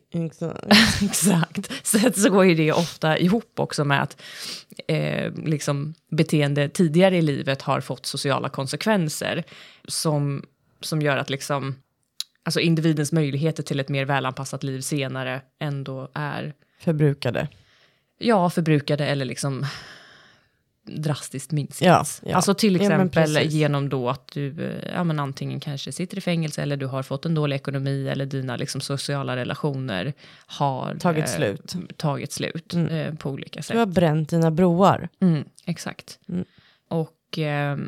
[1.05, 1.87] Exakt.
[1.87, 4.23] Sen så går ju det ofta ihop också med att
[4.89, 9.45] eh, liksom beteende tidigare i livet har fått sociala konsekvenser
[9.89, 10.43] som,
[10.81, 11.75] som gör att liksom,
[12.43, 17.49] alltså individens möjligheter till ett mer välanpassat liv senare ändå är Förbrukade.
[18.19, 19.67] ja, förbrukade eller liksom
[20.87, 21.87] drastiskt minskat.
[21.87, 22.37] Ja, ja.
[22.37, 23.53] Alltså till Ja, exempel precis.
[23.53, 27.03] genom då att du eh, ja, men antingen kanske sitter i fängelse eller du har
[27.03, 30.13] fått en dålig ekonomi eller dina liksom, sociala relationer
[30.47, 31.75] har Tagit slut.
[31.97, 32.89] tagit slut Mm.
[32.95, 33.75] eh, på olika sätt.
[33.75, 35.09] Du har bränt dina broar.
[35.21, 36.19] Mm, exakt.
[36.29, 36.45] Mm.
[36.89, 37.79] Och eh,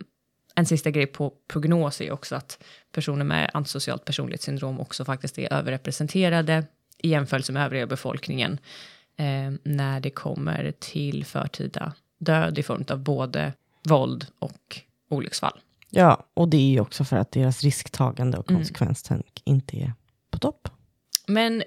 [0.55, 5.53] en sista grej på prognos är också att personer med antisocialt personlighetssyndrom också faktiskt är
[5.53, 6.65] överrepresenterade
[7.03, 8.59] i jämförelse med övriga befolkningen
[9.17, 13.53] eh, när det kommer till förtida död i form av både
[13.89, 15.59] våld och olycksfall.
[15.91, 18.61] Ja, och det är ju också för att deras risktagande och Mm.
[18.61, 19.93] konsekvenstänk inte är
[20.31, 20.69] på topp.
[21.27, 21.63] Men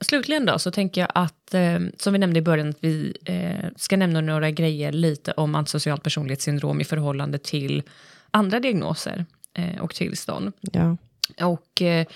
[0.00, 3.70] slutligen då så tänker jag att, eh, som vi nämnde i början, att vi eh,
[3.76, 7.82] ska nämna några grejer lite om antisocialt personlighetssyndrom i förhållande till
[8.30, 10.52] andra diagnoser eh, och tillstånd.
[10.60, 10.96] Ja.
[11.40, 12.06] Och eh,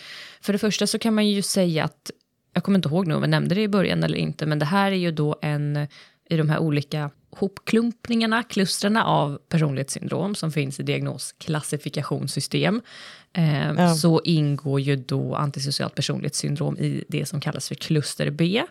[0.40, 2.10] för det första så kan man ju säga att,
[2.52, 4.64] jag kommer inte ihåg nu om jag nämnde det i början eller inte, men det
[4.64, 5.86] här är ju då en,
[6.30, 12.80] i de här olika hopklumpningarna, klustren av personlighetssyndrom som finns i diagnosklassifikationssystem,
[13.32, 13.94] eh, Ja.
[13.94, 18.62] så ingår ju då antisocialt personlighetssyndrom i det som kallas för kluster B.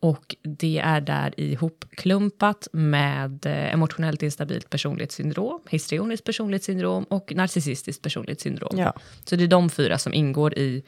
[0.00, 8.78] Och det är där ihopklumpat med eh, emotionellt instabilt personlighetssyndrom, histrioniskt personlighetssyndrom och narcissistiskt personlighetssyndrom.
[8.78, 8.94] Ja.
[9.24, 10.82] Så det är de fyra som ingår i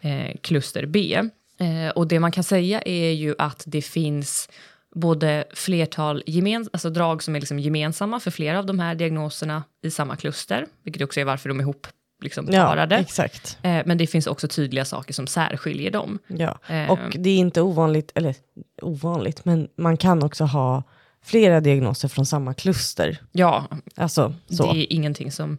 [0.00, 1.20] eh, kluster B.
[1.58, 4.48] Eh, och det man kan säga är ju att det finns
[4.94, 9.62] både flertal gemen, alltså drag som är liksom gemensamma för flera av de här diagnoserna
[9.82, 11.86] i samma kluster, vilket också är varför de är ihop
[12.22, 12.96] liksom, ja, parade.
[12.96, 13.58] exakt.
[13.62, 16.18] Eh, men det finns också tydliga saker som särskiljer dem.
[16.26, 16.58] Ja.
[16.68, 18.34] Eh, Och det är inte ovanligt, eller
[18.82, 20.82] ovanligt, men man kan också ha
[21.24, 23.18] flera diagnoser från samma kluster.
[23.32, 23.64] Ja,
[23.96, 24.72] Alltså så.
[24.72, 25.58] det är ingenting som...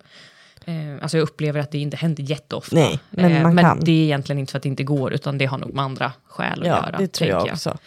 [0.65, 2.75] Eh, alltså jag upplever att det inte händer jätteofta.
[2.75, 3.79] Nej, men eh, man men kan.
[3.79, 6.11] det är egentligen inte för att det inte går, utan det har nog med andra
[6.27, 6.97] skäl att ja, göra.
[6.97, 7.77] det tror tänker jag också.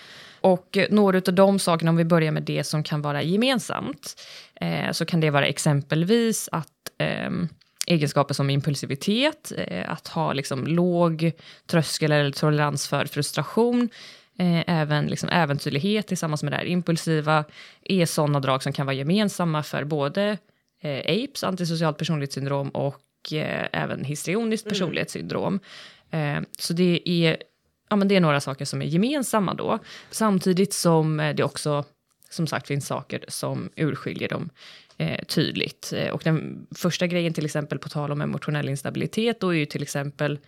[0.45, 4.21] Och eh, några av de sakerna, om vi börjar med det som kan vara gemensamt,
[4.61, 6.69] eh, så kan det vara exempelvis att
[6.99, 7.49] ehm,
[7.87, 11.33] egenskaper som impulsivitet, eh, att ha liksom låg
[11.67, 13.89] tröskel eller tolerans för frustration,
[14.39, 17.45] eh, även liksom äventyrlighet tillsammans med det här impulsiva,
[17.85, 20.39] är sådana drag som kan vara gemensamma för både
[20.83, 25.61] eh, APES, antisocialt personlighetssyndrom, och eh, även histrioniskt personlighetssyndrom.
[26.11, 27.37] Eh, så det är
[27.89, 29.79] ja, men det är några saker som är gemensamma då.
[30.11, 31.85] Samtidigt som eh, det också,
[32.31, 34.51] som sagt, finns saker som urskiljer dem
[34.99, 35.93] eh, tydligt.
[35.97, 39.67] Eh, och den första grejen, till exempel på tal om emotionell instabilitet, då är ju
[39.67, 40.39] till exempel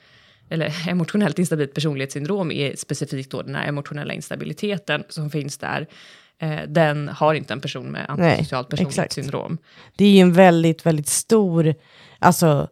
[0.49, 5.87] eller emotionellt instabilt personlighetssyndrom är specifikt då den här emotionella instabiliteten som finns där.
[6.39, 9.59] Eh, den har inte en person med antisocialt personlighetssyndrom.
[9.97, 11.75] Det är ju en väldigt, väldigt stor
[12.19, 12.69] alltså,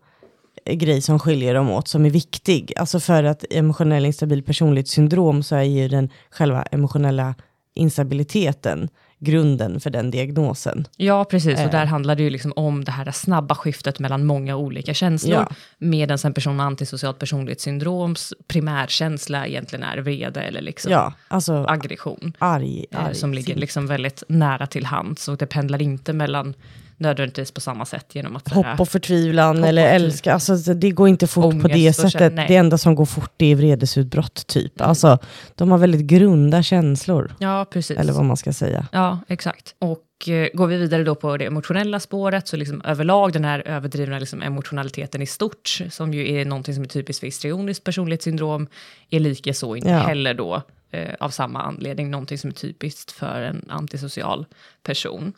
[0.67, 2.73] grej som skiljer dem åt, som är viktig.
[2.77, 7.35] Alltså för att emotionell instabil personlighetssyndrom så är ju den själva emotionella
[7.75, 8.89] instabiliteten
[9.19, 10.87] grunden för den diagnosen.
[10.97, 11.59] Ja, precis.
[11.59, 11.65] Eh.
[11.65, 15.35] Och där handlar det ju liksom om det här snabba skiftet mellan många olika känslor.
[15.35, 15.57] Ja.
[15.79, 22.33] Medan en person med antisocialt personlighetssyndroms primärkänsla egentligen är vrede eller liksom Ja, alltså aggression.
[22.39, 23.15] arg, eh, arg.
[23.15, 25.29] som ligger liksom väldigt nära till hands.
[25.29, 26.55] Och det pendlar inte mellan
[26.97, 28.53] nödvändigtvis på samma sätt genom att...
[28.53, 30.35] Hopp och förtvivlan Hopp eller älska.
[30.35, 32.33] Alltså, det går inte fort på Ångest det och sättet.
[32.35, 32.49] nej.
[32.49, 34.81] det enda som går fort är vredesutbrott typ.
[34.81, 35.19] Alltså,
[35.55, 37.35] de har väldigt grunda känslor.
[37.39, 37.99] Ja, precis.
[37.99, 38.87] Eller vad man ska säga.
[38.93, 39.75] Ja, exakt.
[39.79, 43.63] Och eh, går vi vidare då på det emotionella spåret, så liksom överlag den här
[43.69, 48.67] överdrivna liksom emotionaliteten i stort, som ju är någonting som är typiskt för histrioniskt personlighetssyndrom,
[49.11, 49.99] är lika så inte Ja.
[49.99, 54.47] heller då eh, av samma anledning någonting som är typiskt för en antisocial
[54.83, 55.33] person.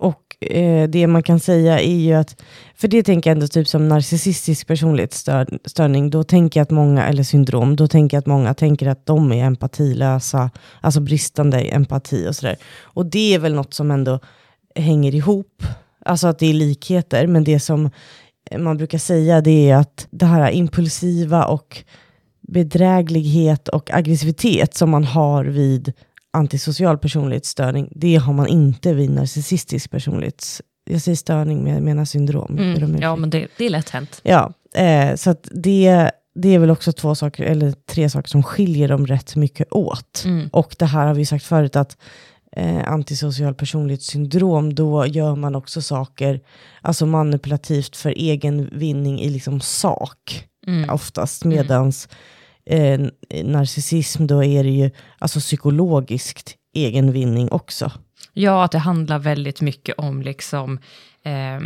[0.00, 2.42] Och eh, det man kan säga är ju att,
[2.74, 7.22] för det tänker jag ändå typ som narcissistisk personlighetsstörning, då tänker jag att många, eller
[7.22, 12.36] syndrom, då tänker jag att många tänker att de är empatilösa, alltså bristande empati och
[12.36, 12.56] sådär.
[12.82, 14.20] Och det är väl något som ändå
[14.74, 15.62] hänger ihop,
[16.04, 17.90] alltså att det är likheter, men det som
[18.58, 21.84] man brukar säga det är att det här impulsiva och
[22.40, 25.92] bedräglighet och aggressivitet som man har vid
[26.32, 30.62] antisocial personlighetsstörning, det har man inte vid narcissistisk personlighets...
[30.90, 32.58] Jag säger störning, men jag menar syndrom.
[32.58, 32.98] Mm.
[33.00, 34.20] Ja, men det, det är lätt hänt.
[34.22, 38.88] ja eh, så det, det är väl också två saker, eller tre saker som skiljer
[38.88, 40.22] dem rätt mycket åt.
[40.24, 40.48] Mm.
[40.52, 41.96] Och det här har vi sagt förut att
[42.56, 46.40] eh, antisocial personlighetssyndrom, då gör man också saker
[46.82, 50.90] alltså manipulativt för egen vinning i liksom sak Mm.
[50.90, 51.44] oftast.
[51.44, 52.08] Medans
[52.70, 53.00] eh,
[53.44, 57.92] narcissism, då är det ju alltså psykologiskt egen vinning också.
[58.32, 60.78] Ja, att det handlar väldigt mycket om liksom,
[61.22, 61.60] eh,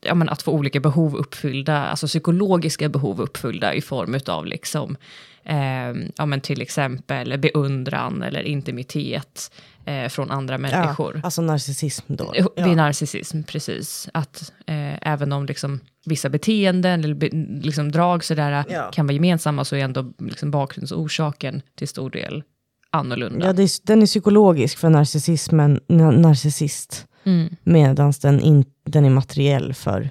[0.00, 4.96] ja, men att få olika behov uppfyllda, alltså psykologiska behov uppfyllda i form av liksom,
[5.44, 9.50] eh, ja, men till exempel beundran eller intimitet
[9.90, 11.14] eh, från andra människor.
[11.14, 12.30] Ja, alltså narcissism då.
[12.32, 12.74] Det är Ja.
[12.74, 14.08] narcissism, precis.
[14.14, 17.28] Att eh, även om liksom, vissa beteenden eller be,
[17.62, 18.90] liksom drag sådär, Ja.
[18.92, 22.42] kan vara gemensamma så är ändå liksom, bakgrundsorsaken till stor del
[22.90, 23.46] annorlunda.
[23.46, 27.06] Ja, är, den är psykologisk för narcissismen, na, narcissist.
[27.24, 27.56] Mm.
[27.62, 30.10] Medan den, in, den är materiell för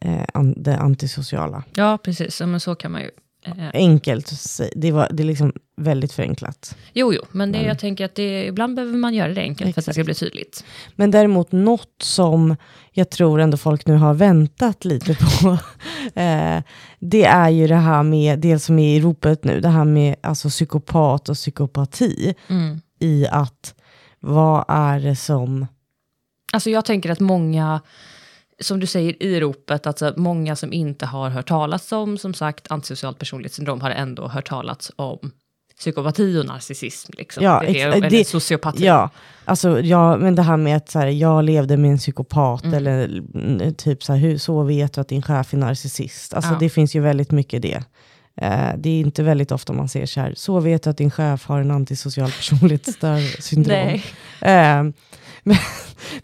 [0.00, 1.62] eh, an, det antisociala.
[1.74, 2.40] ja precis.
[2.40, 3.10] Ja, men så kan man ju.
[3.42, 4.32] Eh, Enkelt.
[4.76, 6.76] Det, var, det är liksom väldigt förenklat.
[6.92, 9.80] Jo, jo, men det, jag tänker att det, ibland behöver man göra det enkelt för
[9.80, 10.64] att det ska bli tydligt.
[10.96, 12.56] Men däremot något som
[12.92, 15.50] jag tror ändå folk nu har väntat lite på,
[16.20, 16.62] eh,
[16.98, 20.16] det är ju det här med, det som är i ropet nu, det här med
[20.20, 22.34] alltså psykopat och psykopati.
[22.48, 22.80] Mm.
[22.98, 23.74] I att,
[24.20, 25.66] vad är det som...
[26.52, 27.80] Alltså jag tänker att många,
[28.60, 32.70] som du säger i ropet, alltså många som inte har hört talas om, som sagt,
[32.70, 35.30] antisocialt personlighetssyndrom har ändå hört talas om
[35.78, 37.12] psykopati och narcissism.
[37.18, 37.44] Liksom.
[37.44, 38.84] Ja, det är det, det- sociopati.
[38.86, 39.10] Ja,
[39.44, 42.74] alltså ja, men det här med att så här, jag levde med en psykopat Mm.
[42.76, 43.04] eller
[43.34, 46.34] mm, typ så här, hur, så vet du att din chef är narcissist.
[46.34, 46.56] Alltså Ja.
[46.60, 47.84] det finns ju väldigt mycket det.
[48.36, 51.10] Eh, det är inte väldigt ofta man ser så här, så vet du att din
[51.10, 53.76] chef har en antisocial personlighetssyndrom.
[53.76, 54.04] Nej,
[54.40, 54.82] Eh,
[55.42, 55.56] men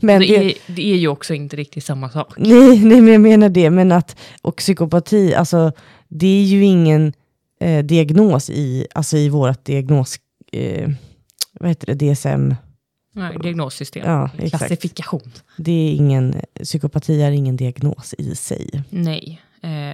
[0.01, 2.35] men det, är, det är ju också inte riktigt samma sak.
[2.37, 5.73] nej, nej, men jag menar det, men att, och psykopati, alltså
[6.09, 7.13] det är ju ingen
[7.61, 10.17] eh, diagnos i, alltså i vårt diagnos,
[10.53, 10.91] eh,
[11.61, 12.55] vad heter det, DSM,
[13.15, 15.33] Nej, diagnossystem, Ja, klassifikation.
[15.57, 18.85] Det är ingen, psykopati är ingen diagnos i sig.
[18.91, 19.41] Nej,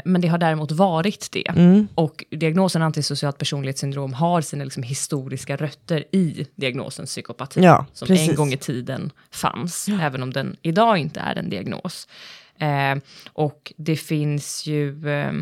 [0.05, 1.49] men det har däremot varit det.
[1.49, 1.89] Mm.
[1.95, 7.61] Och diagnosen antisocialt personlighetssyndrom har sina liksom historiska rötter i diagnosen psykopati.
[7.61, 8.29] Ja, som precis.
[8.29, 12.09] en gång i tiden fanns, även om den idag inte är en diagnos.
[12.59, 13.03] Eh,
[13.33, 15.33] och det finns ju, eh,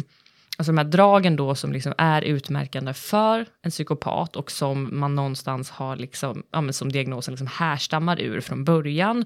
[0.58, 5.14] alltså de här dragen då som liksom är utmärkande för en psykopat och som man
[5.14, 9.24] någonstans har liksom, ja som diagnosen liksom härstammar ur från början,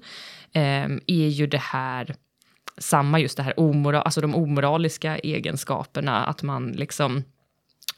[0.53, 2.15] eh, är ju det här
[2.77, 7.23] samma just det här omora, alltså de omoraliska egenskaperna, att man liksom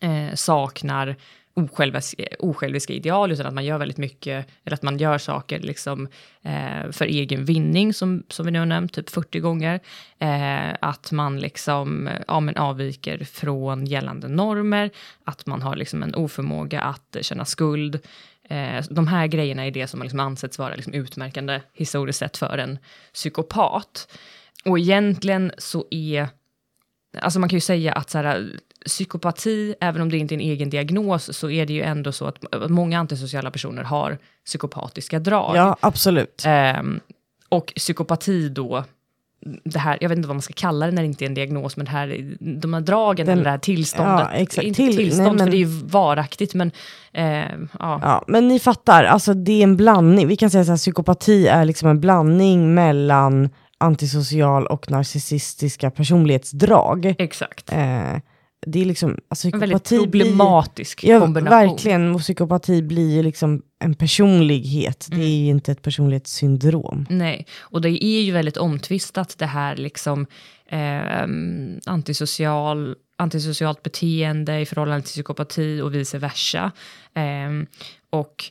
[0.02, 1.16] eh, saknar
[1.58, 6.08] osjälviska, osjälviska ideal, utan att man gör väldigt mycket, eller att man gör saker liksom,
[6.42, 9.80] eh, för egen vinning, som, som vi nu har nämnt, typ 40 gånger.
[10.20, 14.90] Eh, att man liksom, ja, men avviker från gällande normer,
[15.24, 18.00] att man har liksom en oförmåga att känna skuld.
[18.50, 22.38] Eh, de här grejerna är det som har liksom ansetts vara liksom utmärkande historiskt sett
[22.38, 22.78] för en
[23.14, 24.08] psykopat.
[24.68, 26.28] Och egentligen så är,
[27.22, 28.50] alltså man kan ju säga att så här,
[28.86, 32.26] psykopati, även om det inte är en egen diagnos, så är det ju ändå så
[32.28, 35.56] att många antisociala personer har psykopatiska drag.
[35.56, 36.44] Ja, absolut.
[36.46, 37.00] Ehm,
[37.50, 38.84] och psykopati då,
[39.64, 41.34] det här, jag vet inte vad man ska kalla det när det inte är en
[41.34, 44.68] diagnos, men det här, de här dragen, Den- eller det här tillståndet, ja, exakt.
[44.68, 46.72] inte Till- tillstånd, nej, men- för det är ju varaktigt, men
[47.14, 48.00] ehm, ja.
[48.04, 50.28] Ja, men ni fattar, alltså det är en blandning.
[50.28, 57.16] Vi kan säga att psykopati är liksom en blandning mellan antisocial och narcissistiska personlighetsdrag.
[57.20, 57.72] exakt.
[57.74, 58.18] Eh,
[58.66, 61.70] det är liksom, alltså En väldigt psykopati blir, problematisk ja, kombination.
[61.70, 65.08] verkligen, psykopati blir ju liksom en personlighet.
[65.12, 65.20] Mm.
[65.20, 67.06] Det är ju inte ett personlighetssyndrom.
[67.10, 70.26] Nej, och det är ju väldigt omtvistat det här liksom
[70.70, 71.28] eh,
[71.86, 76.72] antisocial, antisocialt beteende i förhållande till psykopati och vice versa.
[77.14, 77.68] Eh,
[78.10, 78.44] och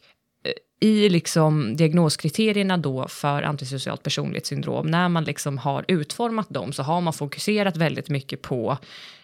[0.81, 7.01] i liksom diagnoskriterierna då för antisocialt personlighetssyndrom, när man liksom har utformat dem så har
[7.01, 8.79] man fokuserat väldigt mycket på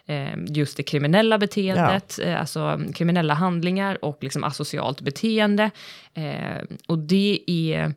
[0.07, 5.71] eh, just det kriminella beteendet, eh, alltså kriminella handlingar och liksom asocialt beteende.
[6.15, 7.95] Eh, och det är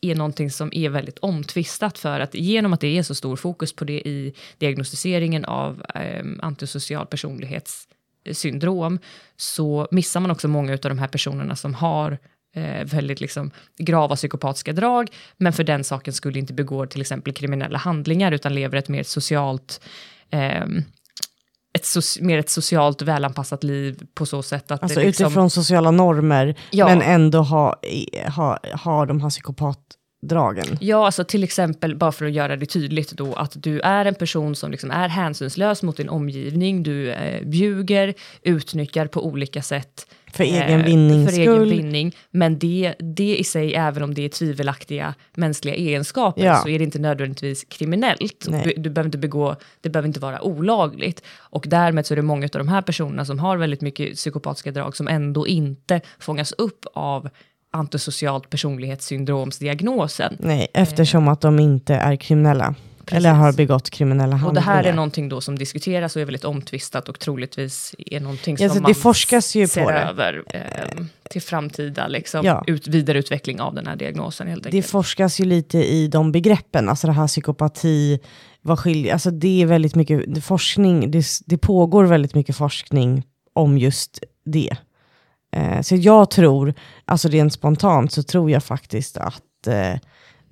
[0.00, 3.72] är någonting som är väldigt omtvistat för att genom att det är så stor fokus
[3.72, 8.98] på det i diagnostiseringen av eh, antisocial personlighetssyndrom
[9.36, 12.18] så missar man också många av de här personerna som har
[12.64, 17.32] eh, väldigt liksom grava psykopatiska drag, men för den saken skulle inte begår till exempel
[17.32, 19.80] kriminella handlingar utan lever ett mer socialt
[20.30, 20.82] ehm,
[21.74, 25.50] ett soci- mer ett socialt välanpassat liv på så sätt att Alltså det liksom, utifrån
[25.50, 26.86] sociala normer, Ja.
[26.88, 27.76] men ändå ha,
[28.36, 29.30] ha, ha de här
[30.22, 30.78] psykopatdragen.
[30.80, 34.14] Ja, alltså till exempel, bara för att göra det tydligt då, att du är en
[34.14, 40.06] person som liksom är hänsynslös mot din omgivning, du eh, bjuger, utnyttjar på olika sätt.
[40.32, 41.68] För eh, egen vinnings För egen skull.
[41.70, 42.16] vinning.
[42.30, 46.56] Men det, det i sig, även om det är tvivelaktiga mänskliga egenskaper, Ja.
[46.62, 48.46] så är det inte nödvändigtvis kriminellt.
[48.64, 51.22] Du, du behöver inte begå, det behöver inte vara olagligt.
[51.38, 54.70] Och därmed så är det många av de här personerna som har väldigt mycket psykopatiska
[54.72, 57.28] drag som ändå inte fångas upp av
[57.70, 60.36] antisocialt personlighetssyndromsdiagnosen.
[60.40, 62.74] Nej, eftersom att de inte är kriminella.
[63.04, 63.16] Precis.
[63.26, 64.62] Eller har begått kriminella Och det handlingar.
[64.72, 68.68] här är någonting då som diskuteras och är väldigt omtvistat och troligtvis är någonting Ja,
[68.68, 69.96] som så man det forskas ju ser på det.
[69.98, 70.60] över eh,
[71.30, 72.64] till framtida liksom, Ja.
[72.66, 74.86] ut, vidareutveckling av den här diagnosen helt Det enkelt.
[74.86, 78.18] forskas ju lite i de begreppen, alltså det här psykopati,
[78.62, 83.22] vad skiljer, alltså det är väldigt mycket det, forskning, det, det pågår väldigt mycket forskning
[83.54, 84.76] om just det.
[85.56, 86.74] Eh, så jag tror,
[87.04, 89.94] alltså rent spontant så tror jag faktiskt att eh,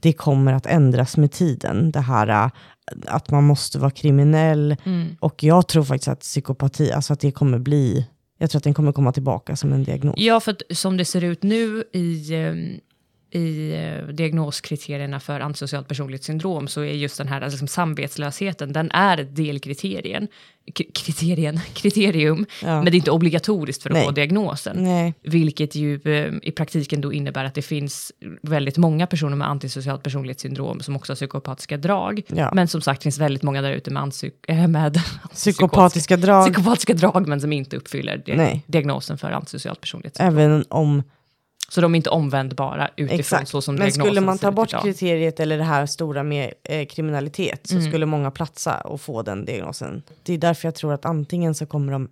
[0.00, 1.90] det kommer att ändras med tiden.
[1.90, 2.50] Det här eh,
[3.06, 4.76] att man måste vara kriminell.
[4.84, 5.16] Mm.
[5.20, 8.06] Och jag tror faktiskt att psykopati, alltså att det kommer bli
[8.38, 10.14] Jag tror att den kommer komma tillbaka som en diagnos.
[10.18, 12.80] Ja, för att som det ser ut nu i, ehm,
[13.36, 18.90] i eh, diagnoskriterierna för antisocialt personlighetssyndrom så är just den här alltså, liksom, samvetslösheten, den
[18.90, 20.28] är ett delkriterien,
[20.78, 22.66] k- kriterien, kriterium, Ja.
[22.82, 24.04] men det är inte obligatoriskt för att Nej.
[24.04, 24.76] få diagnosen.
[24.84, 28.12] Nej, Vilket ju eh, i praktiken då innebär att det finns
[28.42, 32.22] väldigt många personer med antisocialt personlighetssyndrom som också har psykopatiska drag.
[32.26, 32.50] Ja.
[32.54, 34.12] Men som sagt finns väldigt många där ute med,
[34.48, 35.00] äh, med
[35.32, 38.62] psykopatiska drag, psykopatiska drag men som inte uppfyller di- Nej.
[38.66, 40.38] diagnosen för antisocialt personlighetssyndrom.
[40.38, 41.02] även om
[41.68, 43.48] Så de är inte omvändbara utifrån Exakt.
[43.48, 44.82] så som Men skulle man ta bort idag.
[44.82, 47.88] kriteriet eller det här stora med eh, kriminalitet så Mm.
[47.90, 50.02] skulle många platsa och få den diagnosen.
[50.22, 52.08] Det är därför jag tror att antingen så kommer de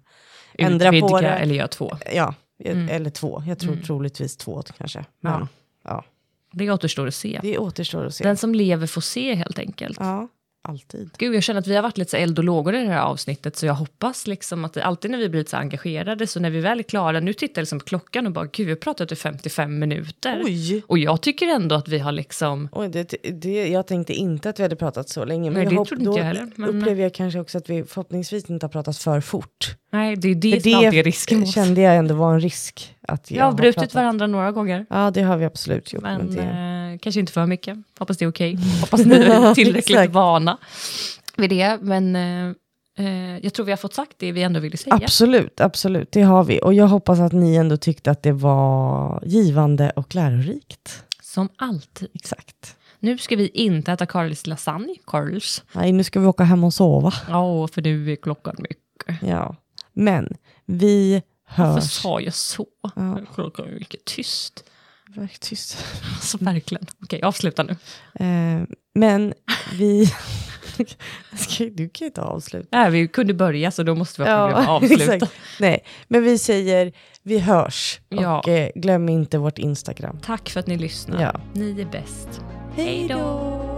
[0.58, 1.28] ändra på Utvidga det.
[1.28, 1.96] eller göra två.
[2.14, 2.34] Ja,
[2.64, 2.88] Mm.
[2.88, 3.42] eller två.
[3.46, 3.84] Jag tror Mm.
[3.84, 5.04] troligtvis två kanske.
[5.20, 5.48] Men Ja.
[5.84, 6.04] ja.
[6.52, 7.38] Det återstår att se.
[7.42, 8.24] det återstår att se.
[8.24, 9.96] Den som lever får se helt enkelt.
[10.00, 10.28] Ja,
[10.68, 11.10] alltid.
[11.18, 13.00] Gud, jag känner att vi har varit lite så eld och lågor i det här
[13.02, 16.50] avsnittet, så jag hoppas liksom att det, alltid när vi blir så engagerade, så när
[16.50, 18.76] vi väl är klara, nu tittar jag liksom på klockan och bara, gud, vi har
[18.76, 20.42] pratat i 55 minuter.
[20.44, 20.82] Oj!
[20.86, 24.58] Och jag tycker ändå att vi har liksom, Oj, det, det, jag tänkte inte att
[24.58, 25.50] vi hade pratat så länge.
[25.50, 27.58] Men Nej, jag det hopp, trodde inte då jag heller, men- upplever jag kanske också
[27.58, 29.76] att vi förhoppningsvis inte har pratat för fort.
[29.92, 31.42] nej, det är det För som alltid är risken.
[31.42, 31.54] oss.
[31.54, 32.93] kände jag ändå var en risk.
[33.08, 33.94] Att jag Vi har brutit pratat.
[33.94, 34.86] varandra några gånger.
[34.90, 36.02] Ja, det har vi absolut gjort.
[36.02, 37.78] Men, Men eh, kanske inte för mycket.
[37.98, 38.58] Hoppas det är okej.
[38.80, 40.58] Hoppas ni är tillräckligt vana
[41.36, 41.78] vid det.
[41.82, 42.54] Men eh,
[43.06, 44.94] eh, jag tror vi har fått sagt det vi ändå ville säga.
[44.94, 46.12] Absolut, absolut.
[46.12, 46.60] Det har vi.
[46.62, 51.04] Och jag hoppas att ni ändå tyckte att det var givande och lärorikt.
[51.22, 52.08] Som alltid.
[52.14, 52.76] Exakt.
[52.98, 54.94] Nu ska vi inte äta Karls lasagne.
[55.06, 55.62] Karls.
[55.72, 57.12] Nej, nu ska vi åka hem och sova.
[57.28, 59.22] Ja, för nu är klockan mycket.
[59.22, 59.56] Ja.
[59.92, 60.36] Men
[60.66, 61.22] vi
[61.56, 61.90] Varför hörs.
[61.92, 62.66] sa jag så?
[62.96, 63.18] Ja.
[63.78, 64.64] Mycket tyst.
[65.16, 65.84] Var tyst.
[66.14, 66.86] Alltså verkligen.
[67.02, 67.76] Okej, avsluta nu.
[68.26, 68.62] Eh,
[68.94, 69.34] men
[69.72, 70.12] vi...
[71.58, 72.68] Du kan ju inte avsluta.
[72.72, 75.14] Nej, vi kunde börja så då måste vi ha problem att avsluta.
[75.14, 75.32] exakt.
[75.60, 76.92] Nej, men vi säger
[77.22, 78.00] vi hörs.
[78.08, 78.38] Ja.
[78.38, 80.18] Och eh, glöm inte vårt Instagram.
[80.22, 81.22] Tack för att ni lyssnar.
[81.22, 81.40] Ja.
[81.52, 82.40] Ni är bäst.
[82.76, 83.73] Hej då!